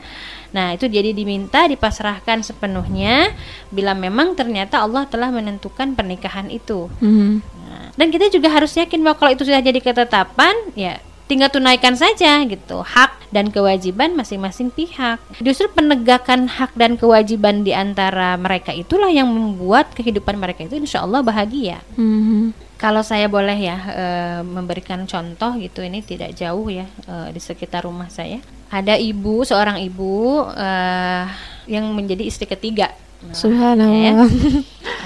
Nah, 0.50 0.74
itu 0.74 0.90
jadi 0.90 1.14
diminta 1.14 1.70
dipasrahkan 1.70 2.42
sepenuhnya 2.42 3.38
bila 3.70 3.94
memang 3.94 4.34
ternyata 4.34 4.82
Allah 4.82 5.06
telah 5.06 5.30
menentukan 5.30 5.94
pernikahan 5.94 6.50
itu. 6.50 6.90
Mhm. 7.04 7.44
Nah, 7.70 7.86
dan 7.94 8.08
kita 8.10 8.34
juga 8.34 8.50
harus 8.50 8.74
yakin 8.74 9.04
bahwa 9.06 9.20
kalau 9.20 9.32
itu 9.36 9.46
sudah 9.46 9.62
jadi 9.62 9.78
ketetapan, 9.78 10.56
ya 10.74 10.98
tinggal 11.30 11.54
tunaikan 11.54 11.94
saja 11.94 12.42
gitu 12.50 12.82
hak 12.82 13.30
dan 13.30 13.54
kewajiban 13.54 14.18
masing-masing 14.18 14.74
pihak. 14.74 15.22
Justru 15.38 15.70
penegakan 15.70 16.50
hak 16.50 16.74
dan 16.74 16.98
kewajiban 16.98 17.62
di 17.62 17.78
antara 17.78 18.34
mereka 18.34 18.74
itulah 18.74 19.14
yang 19.14 19.30
membuat 19.30 19.94
kehidupan 19.94 20.42
mereka 20.42 20.66
itu 20.66 20.82
insya 20.82 21.06
Allah 21.06 21.22
bahagia. 21.22 21.86
Mhm. 21.94 22.74
Kalau 22.80 23.04
saya 23.04 23.28
boleh 23.28 23.60
ya 23.60 23.78
eh, 23.92 24.42
memberikan 24.42 25.04
contoh 25.06 25.54
gitu, 25.62 25.86
ini 25.86 26.02
tidak 26.02 26.34
jauh 26.34 26.66
ya 26.72 26.90
eh, 27.06 27.30
di 27.30 27.38
sekitar 27.38 27.86
rumah 27.86 28.10
saya. 28.10 28.42
Ada 28.74 28.98
ibu, 28.98 29.46
seorang 29.46 29.78
ibu 29.84 30.42
eh, 30.58 31.26
yang 31.70 31.86
menjadi 31.94 32.26
istri 32.26 32.50
ketiga. 32.50 32.90
Nah, 33.20 33.36
Subhanallah. 33.36 34.32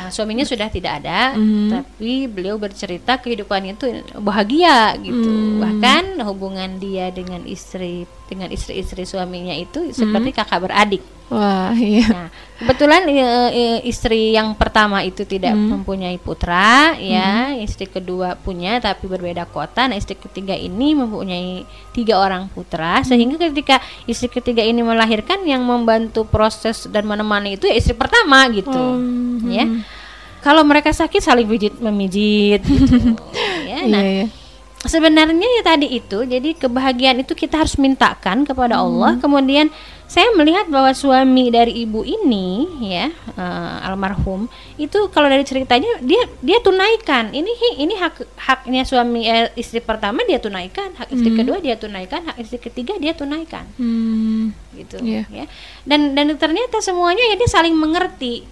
Nah, 0.04 0.10
suaminya 0.14 0.46
sudah 0.46 0.70
tidak 0.70 1.02
ada, 1.02 1.34
tapi 1.72 2.28
beliau 2.30 2.60
bercerita 2.62 3.18
kehidupannya 3.18 3.74
itu 3.74 3.88
bahagia 4.22 4.94
gitu. 5.02 5.58
Bahkan 5.64 6.22
hubungan 6.28 6.78
dia 6.78 7.10
dengan 7.10 7.42
istri 7.48 8.06
dengan 8.34 8.50
istri-istri 8.50 9.06
suaminya 9.06 9.54
itu 9.54 9.94
seperti 9.94 10.34
kakak 10.34 10.60
beradik. 10.66 11.04
Wah, 11.34 11.74
iya. 11.74 12.06
Nah, 12.14 12.30
kebetulan 12.62 13.10
e, 13.10 13.18
e, 13.50 13.64
istri 13.90 14.36
yang 14.36 14.54
pertama 14.54 15.02
itu 15.02 15.26
tidak 15.26 15.56
mempunyai 15.56 16.20
putra, 16.22 16.94
ya. 17.00 17.56
Istri 17.58 17.90
kedua 17.90 18.38
punya 18.38 18.78
tapi 18.78 19.10
berbeda 19.10 19.50
kota. 19.50 19.90
Nah, 19.90 19.98
istri 19.98 20.14
ketiga 20.14 20.54
ini 20.54 20.94
mempunyai 20.94 21.66
tiga 21.96 22.22
orang 22.22 22.52
putra, 22.54 23.02
sehingga 23.08 23.40
ketika 23.50 23.82
istri 24.06 24.30
ketiga 24.30 24.62
ini 24.62 24.86
melahirkan, 24.86 25.42
yang 25.48 25.66
membantu 25.66 26.28
proses 26.28 26.86
dan 26.92 27.10
menemani 27.10 27.58
itu 27.58 27.66
ya 27.66 27.76
istri 27.78 27.98
pertama 27.98 28.46
gitu, 28.54 29.00
ya. 29.50 29.66
Kalau 30.44 30.62
mereka 30.68 30.92
sakit 30.92 31.24
saling 31.24 31.48
pijit 31.48 31.80
memijit, 31.80 32.62
gitu. 32.68 33.16
ya. 33.72 33.88
Nah, 33.88 34.04
Iya, 34.04 34.28
iya. 34.28 34.43
Sebenarnya 34.84 35.48
ya 35.60 35.64
tadi 35.64 35.88
itu 35.96 36.28
jadi 36.28 36.56
kebahagiaan 36.60 37.24
itu 37.24 37.34
kita 37.34 37.64
harus 37.64 37.80
mintakan 37.80 38.44
kepada 38.44 38.84
Allah 38.84 39.16
kemudian 39.24 39.72
saya 40.14 40.30
melihat 40.38 40.70
bahwa 40.70 40.94
suami 40.94 41.50
dari 41.50 41.82
ibu 41.82 42.06
ini 42.06 42.70
ya 42.86 43.10
eh, 43.34 43.88
almarhum 43.90 44.46
itu 44.78 45.10
kalau 45.10 45.26
dari 45.26 45.42
ceritanya 45.42 45.90
dia 46.06 46.22
dia 46.38 46.62
tunaikan. 46.62 47.34
Ini 47.34 47.50
ini 47.82 47.98
hak 47.98 48.38
haknya 48.38 48.86
suami 48.86 49.26
eh, 49.26 49.50
istri 49.58 49.82
pertama 49.82 50.22
dia 50.30 50.38
tunaikan 50.38 50.94
hak 50.94 51.10
istri 51.10 51.34
kedua 51.34 51.58
dia 51.58 51.82
tunaikan 51.82 52.30
hak 52.30 52.38
istri 52.38 52.62
ketiga 52.62 52.94
dia 53.02 53.18
tunaikan. 53.18 53.66
Hmm. 53.82 54.54
gitu 54.78 55.02
Iya. 55.02 55.26
ya. 55.34 55.46
Dan 55.82 56.14
dan 56.14 56.30
ternyata 56.38 56.78
semuanya 56.78 57.34
ya 57.34 57.36
dia 57.38 57.50
saling 57.50 57.74
mengerti 57.74 58.46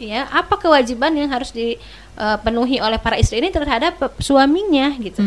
ya 0.00 0.24
apa 0.32 0.56
kewajiban 0.56 1.12
yang 1.12 1.28
harus 1.28 1.52
dipenuhi 1.52 2.80
oleh 2.80 2.96
para 2.96 3.20
istri 3.20 3.44
ini 3.44 3.52
terhadap 3.52 4.00
suaminya 4.16 4.96
gitu. 4.96 5.20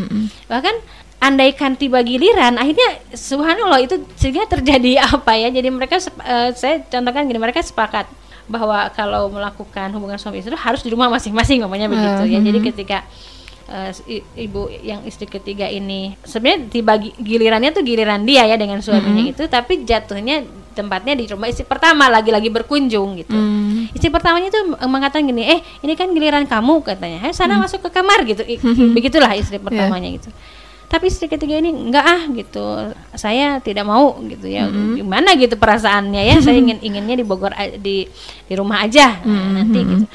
Bahkan 0.49 1.04
andaikan 1.19 1.73
tiba 1.73 2.03
giliran 2.05 2.59
akhirnya 2.59 3.01
subhanallah 3.15 3.81
itu 3.81 3.97
sehingga 4.19 4.45
terjadi 4.45 5.01
apa 5.15 5.33
ya 5.35 5.49
jadi 5.49 5.69
mereka 5.71 5.97
eh, 6.01 6.49
saya 6.53 6.83
contohkan 6.85 7.25
gini 7.25 7.39
mereka 7.41 7.63
sepakat 7.63 8.05
bahwa 8.45 8.89
kalau 8.93 9.29
melakukan 9.33 9.89
hubungan 9.97 10.21
suami 10.21 10.41
istri 10.41 10.53
harus 10.53 10.85
di 10.85 10.93
rumah 10.93 11.09
masing-masing 11.09 11.65
ngomongnya 11.65 11.89
begitu 11.89 12.29
ya. 12.29 12.39
Jadi 12.45 12.59
ketika 12.61 13.01
uh, 13.69 13.89
ibu 14.37 14.69
yang 14.85 15.01
istri 15.09 15.25
ketiga 15.25 15.65
ini 15.65 16.13
sebenarnya 16.21 16.69
dibagi 16.69 17.09
gilirannya 17.17 17.73
tuh 17.73 17.81
giliran 17.81 18.21
dia 18.21 18.45
ya 18.45 18.55
dengan 18.57 18.85
suaminya 18.85 19.25
itu 19.25 19.43
tapi 19.49 19.81
jatuhnya 19.81 20.45
tempatnya 20.77 21.17
di 21.17 21.25
rumah 21.25 21.49
istri 21.49 21.65
pertama 21.65 22.11
lagi-lagi 22.11 22.51
berkunjung 22.51 23.17
gitu. 23.23 23.33
Mm. 23.33 23.95
Istri 23.95 24.11
pertamanya 24.11 24.51
itu 24.51 24.61
mengatakan 24.83 25.23
gini, 25.23 25.47
"Eh, 25.47 25.59
ini 25.81 25.95
kan 25.95 26.11
giliran 26.11 26.43
kamu," 26.43 26.83
katanya. 26.83 27.23
"Eh, 27.25 27.33
sana 27.33 27.55
mm. 27.55 27.61
masuk 27.63 27.79
ke 27.79 27.89
kamar." 27.95 28.27
gitu. 28.27 28.43
Begitulah 28.95 29.31
istri 29.39 29.55
pertamanya 29.57 30.11
yeah. 30.11 30.17
gitu 30.19 30.29
tapi 30.85 31.09
istri 31.09 31.25
ketiga 31.25 31.57
ini 31.57 31.73
enggak 31.73 32.05
ah 32.05 32.21
gitu 32.29 32.93
saya 33.17 33.57
tidak 33.59 33.85
mau 33.89 34.15
gitu 34.25 34.45
ya 34.45 34.69
mm-hmm. 34.69 35.01
gimana 35.01 35.29
gitu 35.33 35.57
perasaannya 35.57 36.21
ya 36.21 36.35
saya 36.39 36.57
ingin 36.61 36.77
inginnya 36.87 37.15
di 37.19 37.25
Bogor 37.25 37.51
di 37.81 38.05
di 38.45 38.53
rumah 38.53 38.85
aja 38.85 39.19
mm-hmm. 39.21 39.51
nanti 39.53 39.79
gitu 39.81 40.05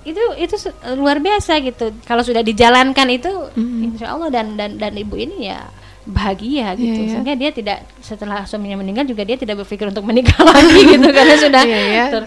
itu 0.00 0.22
itu 0.40 0.56
luar 0.96 1.20
biasa 1.20 1.60
gitu 1.60 1.92
kalau 2.08 2.24
sudah 2.24 2.40
dijalankan 2.40 3.08
itu 3.12 3.28
mm-hmm. 3.28 3.86
insya 3.92 4.16
Allah 4.16 4.32
dan 4.32 4.56
dan 4.56 4.80
dan 4.80 4.92
ibu 4.96 5.16
ini 5.16 5.52
ya 5.52 5.68
bahagia 6.08 6.72
gitu 6.80 6.88
yeah, 6.88 7.04
yeah. 7.04 7.10
sehingga 7.12 7.34
dia 7.36 7.50
tidak 7.52 7.78
setelah 8.00 8.48
suaminya 8.48 8.80
meninggal 8.80 9.04
juga 9.04 9.20
dia 9.28 9.36
tidak 9.36 9.60
berpikir 9.64 9.92
untuk 9.92 10.00
menikah 10.08 10.40
lagi 10.48 10.96
gitu 10.96 11.08
karena 11.12 11.36
sudah 11.36 11.62
yeah, 11.68 11.84
yeah. 11.84 12.08
Ter, 12.08 12.24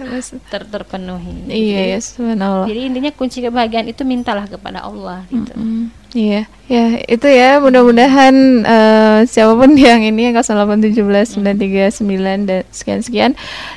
ter, 0.53 0.61
terpenuhi 0.69 1.49
iya 1.49 1.97
gitu. 1.97 2.21
yeah, 2.21 2.63
jadi 2.69 2.79
intinya 2.85 3.11
kunci 3.17 3.41
kebahagiaan 3.41 3.89
itu 3.89 4.05
mintalah 4.05 4.45
kepada 4.45 4.85
Allah 4.85 5.25
gitu 5.33 5.53
mm 5.57 5.65
-hmm. 5.65 6.02
Iya, 6.13 6.45
ya 6.69 7.01
itu 7.09 7.25
ya 7.25 7.57
mudah-mudahan 7.57 8.61
uh, 8.61 9.19
siapa 9.25 9.57
pun 9.57 9.73
yang 9.81 10.05
ini 10.05 10.29
yang 10.29 10.37
0817 10.37 11.41
939 11.41 12.45
dan 12.45 12.61
sekian-sekian. 12.69 13.31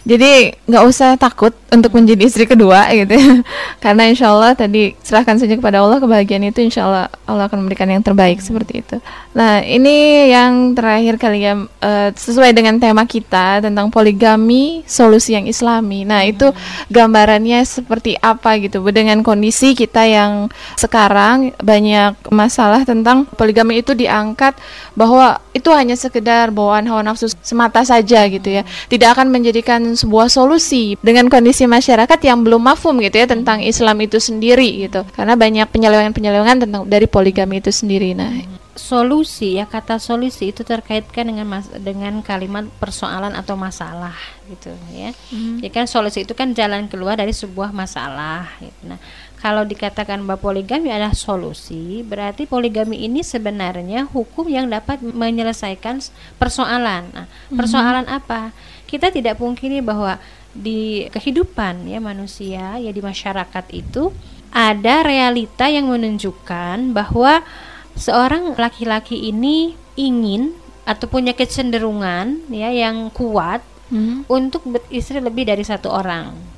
Jadi 0.04 0.52
nggak 0.68 0.84
usah 0.84 1.16
takut 1.16 1.56
untuk 1.72 1.96
menjadi 1.96 2.28
istri 2.28 2.44
kedua 2.44 2.84
gitu 3.00 3.16
ya. 3.16 3.40
Karena 3.80 4.04
insya 4.12 4.36
Allah 4.36 4.52
tadi 4.52 4.92
serahkan 5.00 5.40
saja 5.40 5.56
kepada 5.56 5.80
Allah 5.80 5.96
kebahagiaan 5.96 6.52
itu 6.52 6.60
insya 6.60 6.84
Allah 6.84 7.08
Allah 7.24 7.48
akan 7.48 7.64
memberikan 7.64 7.88
yang 7.88 8.04
terbaik 8.04 8.44
seperti 8.44 8.84
itu. 8.84 9.00
Nah 9.32 9.64
ini 9.64 10.28
yang 10.28 10.76
terakhir 10.76 11.16
kali 11.16 11.40
ya 11.40 11.56
uh, 11.56 12.08
sesuai 12.12 12.52
dengan 12.52 12.76
tema 12.76 13.08
kita 13.08 13.64
tentang 13.64 13.88
poligami 13.88 14.84
solusi 14.84 15.32
yang 15.32 15.48
Islami. 15.48 16.04
Nah 16.04 16.20
itu 16.28 16.52
gambarannya 16.92 17.64
seperti 17.64 18.20
apa 18.20 18.60
gitu 18.60 18.84
dengan 18.92 19.24
kondisi 19.24 19.72
kita 19.72 20.04
yang 20.04 20.52
sekarang 20.76 21.56
banyak 21.64 22.25
masalah 22.30 22.82
tentang 22.82 23.26
poligami 23.36 23.80
itu 23.80 23.92
diangkat 23.92 24.56
bahwa 24.94 25.38
itu 25.52 25.68
hanya 25.72 25.96
sekedar 25.96 26.52
bawaan 26.52 26.86
hawa 26.88 27.02
nafsu 27.02 27.30
semata 27.40 27.82
saja 27.82 28.26
gitu 28.28 28.48
ya. 28.48 28.62
Tidak 28.90 29.08
akan 29.12 29.32
menjadikan 29.32 29.96
sebuah 29.96 30.28
solusi 30.28 30.94
dengan 31.00 31.32
kondisi 31.32 31.64
masyarakat 31.64 32.18
yang 32.22 32.44
belum 32.44 32.62
mafhum 32.62 32.98
gitu 33.02 33.16
ya 33.22 33.26
tentang 33.26 33.64
Islam 33.64 34.00
itu 34.04 34.20
sendiri 34.20 34.88
gitu. 34.88 35.02
Karena 35.16 35.34
banyak 35.34 35.66
penyelewengan-penyelewengan 35.70 36.68
tentang 36.68 36.82
dari 36.86 37.06
poligami 37.08 37.58
itu 37.60 37.72
sendiri. 37.72 38.12
Nah, 38.12 38.30
solusi 38.76 39.56
ya 39.56 39.64
kata 39.64 39.96
solusi 39.96 40.52
itu 40.52 40.62
terkaitkan 40.62 41.26
dengan 41.26 41.48
mas, 41.48 41.66
dengan 41.80 42.20
kalimat 42.20 42.68
persoalan 42.76 43.32
atau 43.32 43.56
masalah 43.56 44.14
gitu 44.46 44.70
ya. 44.92 45.10
Mm. 45.32 45.64
Ya 45.64 45.70
kan 45.72 45.88
solusi 45.88 46.22
itu 46.22 46.36
kan 46.36 46.52
jalan 46.52 46.86
keluar 46.86 47.18
dari 47.18 47.32
sebuah 47.32 47.72
masalah 47.72 48.46
gitu. 48.60 48.80
Nah, 48.86 49.00
kalau 49.46 49.62
dikatakan 49.62 50.26
bahwa 50.26 50.50
poligami 50.50 50.90
adalah 50.90 51.14
solusi, 51.14 52.02
berarti 52.02 52.50
poligami 52.50 53.06
ini 53.06 53.22
sebenarnya 53.22 54.10
hukum 54.10 54.50
yang 54.50 54.66
dapat 54.66 54.98
menyelesaikan 54.98 56.02
persoalan. 56.34 57.06
Nah, 57.14 57.30
mhm. 57.30 57.54
persoalan 57.54 58.10
mm-hmm. 58.10 58.18
apa? 58.26 58.50
Kita 58.90 59.14
tidak 59.14 59.38
pungkiri 59.38 59.86
bahwa 59.86 60.18
di 60.50 61.06
kehidupan 61.14 61.86
ya 61.86 62.02
manusia 62.02 62.74
ya 62.82 62.90
di 62.90 62.98
masyarakat 62.98 63.64
itu 63.70 64.10
ada 64.50 65.06
realita 65.06 65.70
yang 65.70 65.94
menunjukkan 65.94 66.90
bahwa 66.90 67.46
seorang 67.94 68.58
laki-laki 68.58 69.30
ini 69.30 69.78
ingin 69.94 70.58
atau 70.82 71.06
punya 71.06 71.38
kecenderungan 71.38 72.50
ya 72.50 72.74
yang 72.74 73.14
kuat 73.14 73.62
mm-hmm. 73.94 74.26
untuk 74.26 74.66
beristri 74.66 75.22
lebih 75.22 75.46
dari 75.46 75.62
satu 75.62 75.86
orang 75.92 76.55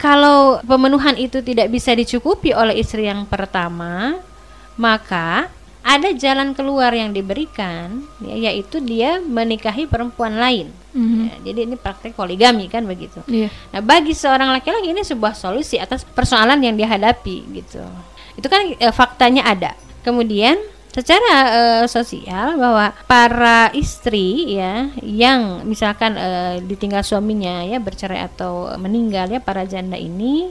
kalau 0.00 0.64
pemenuhan 0.64 1.12
itu 1.20 1.44
tidak 1.44 1.68
bisa 1.68 1.92
dicukupi 1.92 2.56
oleh 2.56 2.80
istri 2.80 3.04
yang 3.04 3.28
pertama, 3.28 4.16
maka 4.80 5.52
ada 5.84 6.08
jalan 6.16 6.56
keluar 6.56 6.88
yang 6.96 7.12
diberikan, 7.12 8.04
ya, 8.24 8.48
yaitu 8.48 8.80
dia 8.80 9.20
menikahi 9.20 9.84
perempuan 9.84 10.40
lain. 10.40 10.72
Mm-hmm. 10.96 11.24
Ya, 11.24 11.34
jadi 11.52 11.58
ini 11.68 11.76
praktek 11.76 12.16
poligami 12.16 12.72
kan 12.72 12.88
begitu. 12.88 13.20
Yeah. 13.28 13.52
Nah, 13.76 13.84
bagi 13.84 14.16
seorang 14.16 14.48
laki-laki 14.56 14.88
ini 14.88 15.04
sebuah 15.04 15.36
solusi 15.36 15.76
atas 15.76 16.04
persoalan 16.04 16.64
yang 16.64 16.80
dihadapi 16.80 17.36
gitu. 17.60 17.84
Itu 18.40 18.48
kan 18.48 18.72
e, 18.72 18.86
faktanya 18.92 19.44
ada. 19.48 19.72
Kemudian 20.00 20.56
secara 20.90 21.34
uh, 21.54 21.84
sosial 21.86 22.58
bahwa 22.58 22.90
para 23.06 23.70
istri 23.78 24.58
ya 24.58 24.90
yang 24.98 25.62
misalkan 25.62 26.18
uh, 26.18 26.58
ditinggal 26.66 27.06
suaminya 27.06 27.62
ya 27.62 27.78
bercerai 27.78 28.26
atau 28.26 28.74
meninggal 28.74 29.30
ya 29.30 29.38
para 29.38 29.62
janda 29.62 29.94
ini 29.94 30.50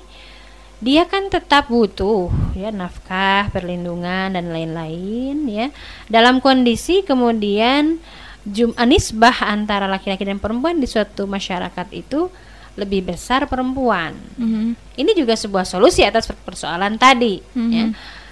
dia 0.79 1.03
kan 1.03 1.27
tetap 1.27 1.67
butuh 1.67 2.31
ya 2.55 2.71
nafkah, 2.71 3.51
perlindungan 3.51 4.31
dan 4.31 4.47
lain-lain 4.47 5.35
ya. 5.43 5.67
Dalam 6.07 6.39
kondisi 6.39 7.03
kemudian 7.03 7.99
jum 8.47 8.71
anisbah 8.79 9.43
antara 9.43 9.91
laki-laki 9.91 10.23
dan 10.23 10.39
perempuan 10.39 10.79
di 10.79 10.87
suatu 10.87 11.27
masyarakat 11.27 11.87
itu 11.91 12.31
lebih 12.79 13.11
besar 13.11 13.43
perempuan. 13.51 14.15
Mm 14.39 14.47
-hmm. 14.47 14.67
Ini 15.03 15.11
juga 15.19 15.35
sebuah 15.35 15.67
solusi 15.67 16.07
atas 16.07 16.31
persoalan 16.31 16.95
tadi 16.95 17.43
mm 17.43 17.59
-hmm. 17.59 17.71
ya 17.75 17.85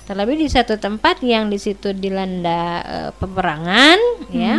terlebih 0.07 0.39
di 0.39 0.47
satu 0.47 0.79
tempat 0.79 1.19
yang 1.19 1.51
di 1.51 1.59
situ 1.59 1.91
dilanda 1.91 2.81
uh, 2.81 3.11
peperangan 3.11 3.99
mm-hmm. 4.23 4.39
ya 4.39 4.55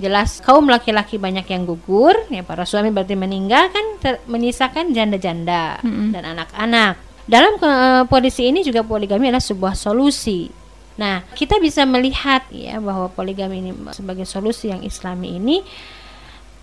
jelas 0.00 0.40
kaum 0.40 0.64
laki-laki 0.66 1.20
banyak 1.20 1.44
yang 1.44 1.68
gugur 1.68 2.16
ya. 2.32 2.40
Para 2.40 2.64
suami 2.64 2.88
berarti 2.88 3.14
meninggal 3.14 3.68
kan 3.68 3.86
ter- 4.00 4.24
menyisakan 4.24 4.96
janda-janda 4.96 5.78
mm-hmm. 5.84 6.08
dan 6.16 6.22
anak-anak. 6.24 6.94
Dalam 7.28 7.60
uh, 7.60 8.02
kondisi 8.08 8.48
ini 8.48 8.64
juga 8.64 8.82
poligami 8.82 9.28
adalah 9.28 9.44
sebuah 9.44 9.76
solusi. 9.76 10.48
Nah 10.96 11.22
kita 11.36 11.60
bisa 11.60 11.84
melihat 11.84 12.48
ya 12.50 12.80
bahwa 12.80 13.12
poligami 13.12 13.60
ini 13.60 13.70
sebagai 13.94 14.24
solusi 14.24 14.72
yang 14.72 14.82
islami 14.82 15.36
ini 15.36 15.62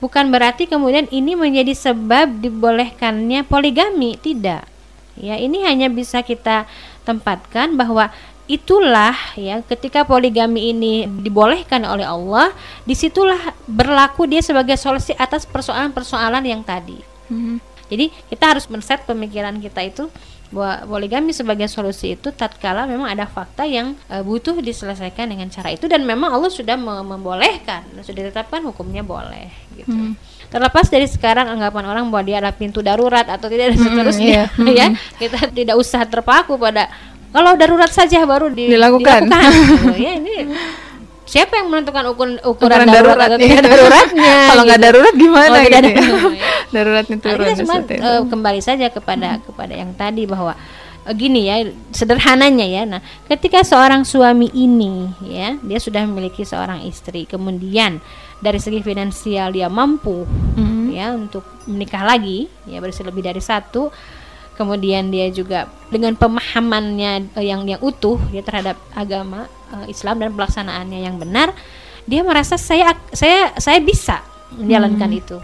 bukan 0.01 0.33
berarti 0.33 0.67
kemudian 0.67 1.05
ini 1.13 1.37
menjadi 1.37 1.71
sebab 1.77 2.41
dibolehkannya 2.41 3.45
poligami. 3.45 4.17
Tidak. 4.17 4.75
Ya 5.17 5.37
ini 5.37 5.65
hanya 5.65 5.89
bisa 5.89 6.21
kita 6.21 6.69
tempatkan 7.07 7.79
bahwa 7.79 8.11
itulah 8.47 9.15
ya 9.35 9.59
ketika 9.63 10.07
poligami 10.07 10.71
ini 10.71 11.03
dibolehkan 11.07 11.83
oleh 11.83 12.07
Allah 12.07 12.51
di 12.87 12.95
situlah 12.95 13.39
berlaku 13.67 14.23
dia 14.23 14.39
sebagai 14.39 14.79
solusi 14.79 15.11
atas 15.15 15.43
persoalan-persoalan 15.47 16.43
yang 16.43 16.63
tadi. 16.63 16.99
Mm-hmm. 17.27 17.57
jadi 17.91 18.05
kita 18.31 18.55
harus 18.55 18.71
men-set 18.71 19.03
pemikiran 19.03 19.59
kita 19.59 19.83
itu 19.83 20.07
bahwa 20.47 20.95
poligami 20.95 21.35
sebagai 21.35 21.67
solusi 21.67 22.15
itu 22.15 22.31
tatkala 22.31 22.87
memang 22.87 23.11
ada 23.11 23.27
fakta 23.27 23.67
yang 23.67 23.99
uh, 24.07 24.23
butuh 24.23 24.55
diselesaikan 24.63 25.27
dengan 25.27 25.51
cara 25.51 25.75
itu 25.75 25.91
dan 25.91 26.07
memang 26.07 26.31
Allah 26.31 26.47
sudah 26.47 26.79
membolehkan 26.79 27.83
sudah 27.99 28.31
ditetapkan 28.31 28.63
hukumnya 28.63 29.03
boleh 29.03 29.51
gitu. 29.75 29.91
Mm-hmm 29.91 30.36
terlepas 30.47 30.87
dari 30.87 31.07
sekarang 31.07 31.51
anggapan 31.51 31.83
orang 31.91 32.05
bahwa 32.07 32.23
dia 32.23 32.39
adalah 32.39 32.55
pintu 32.55 32.79
darurat 32.79 33.27
atau 33.27 33.51
tidak 33.51 33.75
dan 33.75 33.79
seterusnya 33.83 34.41
mm, 34.55 34.67
yeah. 34.71 34.75
ya 34.79 34.87
kita 35.19 35.51
tidak 35.51 35.75
usah 35.75 36.07
terpaku 36.07 36.55
pada 36.55 36.87
kalau 37.35 37.59
darurat 37.59 37.91
saja 37.91 38.23
baru 38.23 38.47
di, 38.47 38.71
dilakukan, 38.71 39.27
dilakukan. 39.27 39.51
oh, 39.91 39.95
ya 39.99 40.11
ini 40.15 40.47
siapa 41.27 41.59
yang 41.59 41.67
menentukan 41.67 42.07
ukuran 42.15 42.39
ukuran, 42.39 42.79
ukuran 42.79 42.87
darurat, 42.87 43.19
darurat 43.19 43.27
atau 43.27 43.37
tidak 43.43 43.63
daruratnya 43.67 44.35
kalau 44.49 44.63
nggak 44.63 44.79
gitu. 44.79 44.87
darurat 44.87 45.13
gimana 45.19 45.57
oh, 45.59 45.63
gitu 45.67 45.89
ya? 45.91 46.03
daruratnya 46.71 47.17
turun 47.19 47.35
nah, 47.35 47.43
kita 47.43 47.59
cuma 47.59 47.75
uh, 47.83 48.21
kembali 48.31 48.61
saja 48.63 48.87
kepada 48.87 49.29
hmm. 49.35 49.41
kepada 49.51 49.73
yang 49.75 49.91
tadi 49.91 50.23
bahwa 50.23 50.55
uh, 51.03 51.13
gini 51.13 51.51
ya 51.51 51.67
sederhananya 51.91 52.63
ya 52.63 52.83
nah 52.87 53.01
ketika 53.27 53.59
seorang 53.67 54.07
suami 54.07 54.47
ini 54.55 55.11
ya 55.27 55.59
dia 55.59 55.79
sudah 55.83 56.07
memiliki 56.07 56.47
seorang 56.47 56.87
istri 56.87 57.27
kemudian 57.27 57.99
dari 58.37 58.59
segi 58.61 58.79
finansial 58.85 59.53
dia 59.53 59.67
mampu 59.67 60.25
mm-hmm. 60.25 60.85
ya 60.93 61.07
untuk 61.17 61.43
menikah 61.65 62.05
lagi 62.05 62.45
ya 62.69 62.77
berisi 62.77 63.01
lebih 63.01 63.25
dari 63.25 63.41
satu 63.41 63.89
kemudian 64.57 65.09
dia 65.13 65.29
juga 65.29 65.69
dengan 65.89 66.13
pemahamannya 66.17 67.33
uh, 67.33 67.43
yang 67.43 67.65
yang 67.65 67.81
utuh 67.81 68.17
ya 68.29 68.41
terhadap 68.45 68.77
agama 68.93 69.49
uh, 69.73 69.85
Islam 69.89 70.21
dan 70.21 70.33
pelaksanaannya 70.33 70.99
yang 71.01 71.17
benar 71.17 71.53
dia 72.07 72.21
merasa 72.21 72.55
saya 72.55 72.97
saya 73.13 73.53
saya 73.57 73.81
bisa 73.81 74.21
menjalankan 74.53 75.09
mm-hmm. 75.09 75.21
itu 75.25 75.37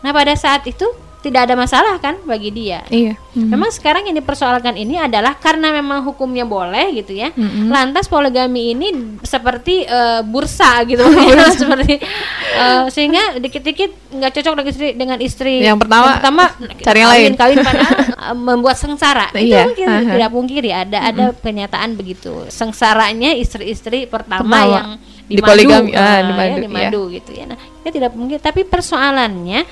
nah 0.00 0.16
pada 0.16 0.32
saat 0.32 0.64
itu 0.64 0.88
tidak 1.20 1.44
ada 1.44 1.54
masalah 1.54 2.00
kan 2.00 2.16
bagi 2.24 2.48
dia. 2.48 2.80
Iya. 2.88 3.12
Mhm. 3.36 3.52
Memang 3.52 3.68
sekarang 3.68 4.08
yang 4.08 4.16
dipersoalkan 4.16 4.72
ini 4.74 4.96
adalah 4.96 5.36
karena 5.36 5.68
memang 5.68 6.00
hukumnya 6.00 6.48
boleh 6.48 6.96
gitu 6.96 7.12
ya. 7.12 7.28
Mhm. 7.36 7.68
Lantas 7.68 8.08
poligami 8.08 8.72
ini 8.72 8.88
seperti 9.20 9.84
eh, 9.84 10.24
bursa 10.24 10.80
gitu 10.88 11.04
ya, 11.28 11.52
seperti 11.52 12.00
eh, 12.56 12.84
sehingga 12.88 13.36
dikit-dikit 13.36 14.16
nggak 14.16 14.32
cocok 14.32 14.52
dengan 14.56 14.68
istri 14.72 14.88
dengan 14.96 15.18
istri 15.20 15.54
Yang 15.60 15.78
pertama, 15.84 16.18
cari 16.80 16.98
yang 16.98 17.10
lain. 17.12 17.32
kawin 17.36 17.58
padahal 17.60 17.94
eh, 18.32 18.36
membuat 18.36 18.76
sengsara. 18.80 19.28
Itu 19.36 19.44
Iya, 19.44 19.68
mungkin 19.68 19.86
aha. 19.86 20.12
tidak 20.16 20.30
pungkiri 20.32 20.70
ada 20.72 20.98
ada 21.04 21.24
kenyataan 21.36 22.00
begitu. 22.00 22.48
Sengsaranya 22.48 23.36
istri-istri 23.36 24.08
pertama, 24.08 24.48
Pertama. 24.48 24.72
yang 24.72 24.88
Di 25.30 25.38
poligami, 25.38 25.94
ah, 25.94 26.26
di 26.26 26.32
ya, 26.34 26.34
madu, 26.34 26.58
dimadu 26.58 27.02
gitu 27.14 27.30
ya. 27.30 27.46
Nah, 27.46 27.54
kita 27.54 27.90
tidak 27.94 28.10
mungkin 28.18 28.42
tapi 28.42 28.66
persoalannya 28.66 29.62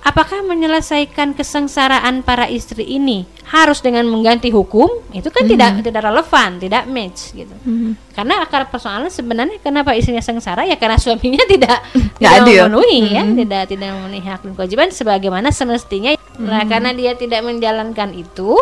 apakah 0.00 0.42
menyelesaikan 0.42 1.34
kesengsaraan 1.34 2.22
para 2.22 2.46
istri 2.46 2.84
ini 2.84 3.24
harus 3.48 3.80
dengan 3.80 4.04
mengganti 4.06 4.48
hukum? 4.48 4.88
Itu 5.10 5.32
kan 5.32 5.48
tidak 5.48 5.80
tidak 5.80 6.02
relevan, 6.04 6.58
tidak 6.58 6.84
match 6.86 7.32
gitu. 7.32 7.54
Mhm. 7.64 8.12
Karena 8.12 8.42
akar 8.42 8.68
persoalan 8.68 9.08
sebenarnya 9.08 9.58
kenapa 9.58 9.94
istrinya 9.94 10.20
sengsara 10.20 10.66
ya 10.66 10.76
karena 10.76 10.98
suaminya 10.98 11.42
tidak 11.52 11.80
tidak 11.94 12.32
adil. 12.44 12.66
memenuhi 12.68 12.98
ya, 13.14 13.22
Mhm. 13.24 13.34
tidak 13.46 13.62
tidak 13.70 13.88
memenuhi 13.94 14.22
hak 14.22 14.40
dan 14.44 14.52
kewajiban 14.54 14.88
sebagaimana 14.90 15.48
semestinya. 15.50 16.12
Nah, 16.38 16.62
karena 16.66 16.94
dia 16.94 17.18
tidak 17.18 17.42
menjalankan 17.42 18.14
itu, 18.14 18.54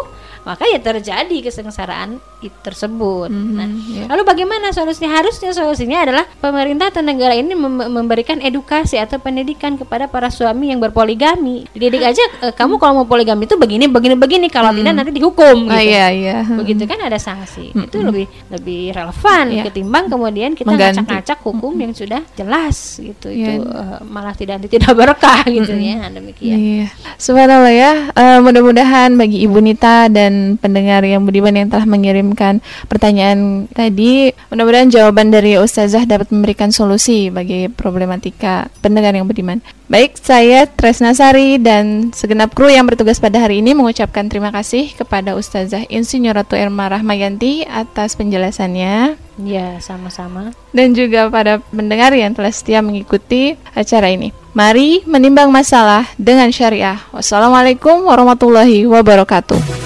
maka 0.47 0.63
ya 0.65 0.79
terjadi 0.79 1.43
kesengsaraan 1.43 2.23
itu 2.39 2.55
tersebut. 2.63 3.27
Nah, 3.27 3.67
ya. 3.91 4.07
lalu 4.07 4.23
bagaimana 4.23 4.71
solusinya? 4.71 5.11
Harusnya 5.11 5.51
solusinya 5.51 5.99
adalah 5.99 6.23
pemerintah 6.39 6.87
atau 6.87 7.03
negara 7.03 7.35
ini 7.35 7.53
mem- 7.53 7.91
memberikan 7.91 8.39
edukasi 8.39 8.95
atau 8.95 9.19
pendidikan 9.19 9.75
kepada 9.75 10.07
para 10.07 10.31
suami 10.31 10.71
yang 10.71 10.79
berpoligami. 10.79 11.67
Dididik 11.73 11.99
aja 12.01 12.23
eh, 12.41 12.55
kamu 12.55 12.79
kalau 12.79 13.03
mau 13.03 13.07
poligami 13.07 13.45
itu 13.45 13.59
begini 13.59 13.91
begini 13.91 14.15
begini 14.15 14.47
kalau 14.47 14.71
tidak 14.71 14.95
nanti 14.95 15.11
dihukum 15.11 15.67
Ah, 15.67 15.83
gitu. 15.83 15.91
iya, 15.91 16.07
iya. 16.15 16.37
Begitu 16.47 16.87
kan 16.87 17.03
ada 17.03 17.19
sanksi. 17.19 17.75
Itu 17.75 17.99
lebih 18.01 18.31
lebih 18.47 18.95
relevan 18.95 19.45
Iya. 19.51 19.63
ketimbang 19.67 20.07
kemudian 20.07 20.55
kita 20.55 20.71
ngacak-ngacak 20.71 21.39
hukum 21.43 21.75
yang 21.75 21.91
sudah 21.91 22.23
jelas 22.39 23.03
gitu. 23.03 23.35
Iya. 23.35 23.59
Itu 23.59 23.67
eh, 23.67 23.99
malah 24.07 24.39
tidak 24.39 24.63
tidak 24.71 24.95
berkah 24.95 25.43
gitu 25.49 25.75
ya. 25.75 26.07
Demikian. 26.07 26.55
Iya. 26.55 26.87
Subhanallah 27.19 27.75
ya. 27.75 27.93
Eh, 28.15 28.39
mudah-mudahan 28.39 29.11
bagi 29.17 29.43
Ibu 29.43 29.59
Nita 29.59 30.07
dan 30.07 30.36
pendengar 30.61 31.03
yang 31.03 31.25
budiman 31.25 31.55
yang 31.55 31.69
telah 31.73 31.87
mengirimkan 31.89 32.61
pertanyaan 32.87 33.67
tadi, 33.73 34.31
mudah-mudahan 34.53 34.93
jawaban 34.93 35.33
dari 35.33 35.57
Ustazah 35.57 36.05
dapat 36.05 36.31
memberikan 36.31 36.71
solusi 36.71 37.29
bagi 37.33 37.69
problematika 37.73 38.69
pendengar 38.81 39.13
yang 39.17 39.27
budiman. 39.27 39.59
Baik, 39.87 40.19
saya 40.19 40.67
Tresna 40.67 41.15
Sari 41.15 41.63
dan 41.63 42.11
segenap 42.11 42.59
kru 42.59 42.67
yang 42.67 42.91
bertugas 42.91 43.23
pada 43.23 43.39
hari 43.39 43.63
ini 43.63 43.71
mengucapkan 43.71 44.27
terima 44.27 44.51
kasih 44.51 44.91
kepada 44.99 45.39
Ustazah 45.39 45.87
Insinyur 45.87 46.35
Ratu 46.35 46.59
Irma 46.59 46.91
Rahmayanti 46.91 47.63
atas 47.71 48.19
penjelasannya 48.19 49.15
Ya, 49.37 49.77
sama-sama. 49.85 50.57
dan 50.73 50.97
juga 50.97 51.29
pada 51.29 51.61
pendengar 51.69 52.11
yang 52.17 52.33
telah 52.33 52.49
setia 52.51 52.81
mengikuti 52.81 53.55
acara 53.77 54.09
ini. 54.09 54.33
Mari 54.57 55.05
menimbang 55.05 55.53
masalah 55.53 56.09
dengan 56.17 56.49
syariah. 56.49 56.97
Wassalamualaikum 57.13 58.09
warahmatullahi 58.09 58.89
wabarakatuh. 58.89 59.86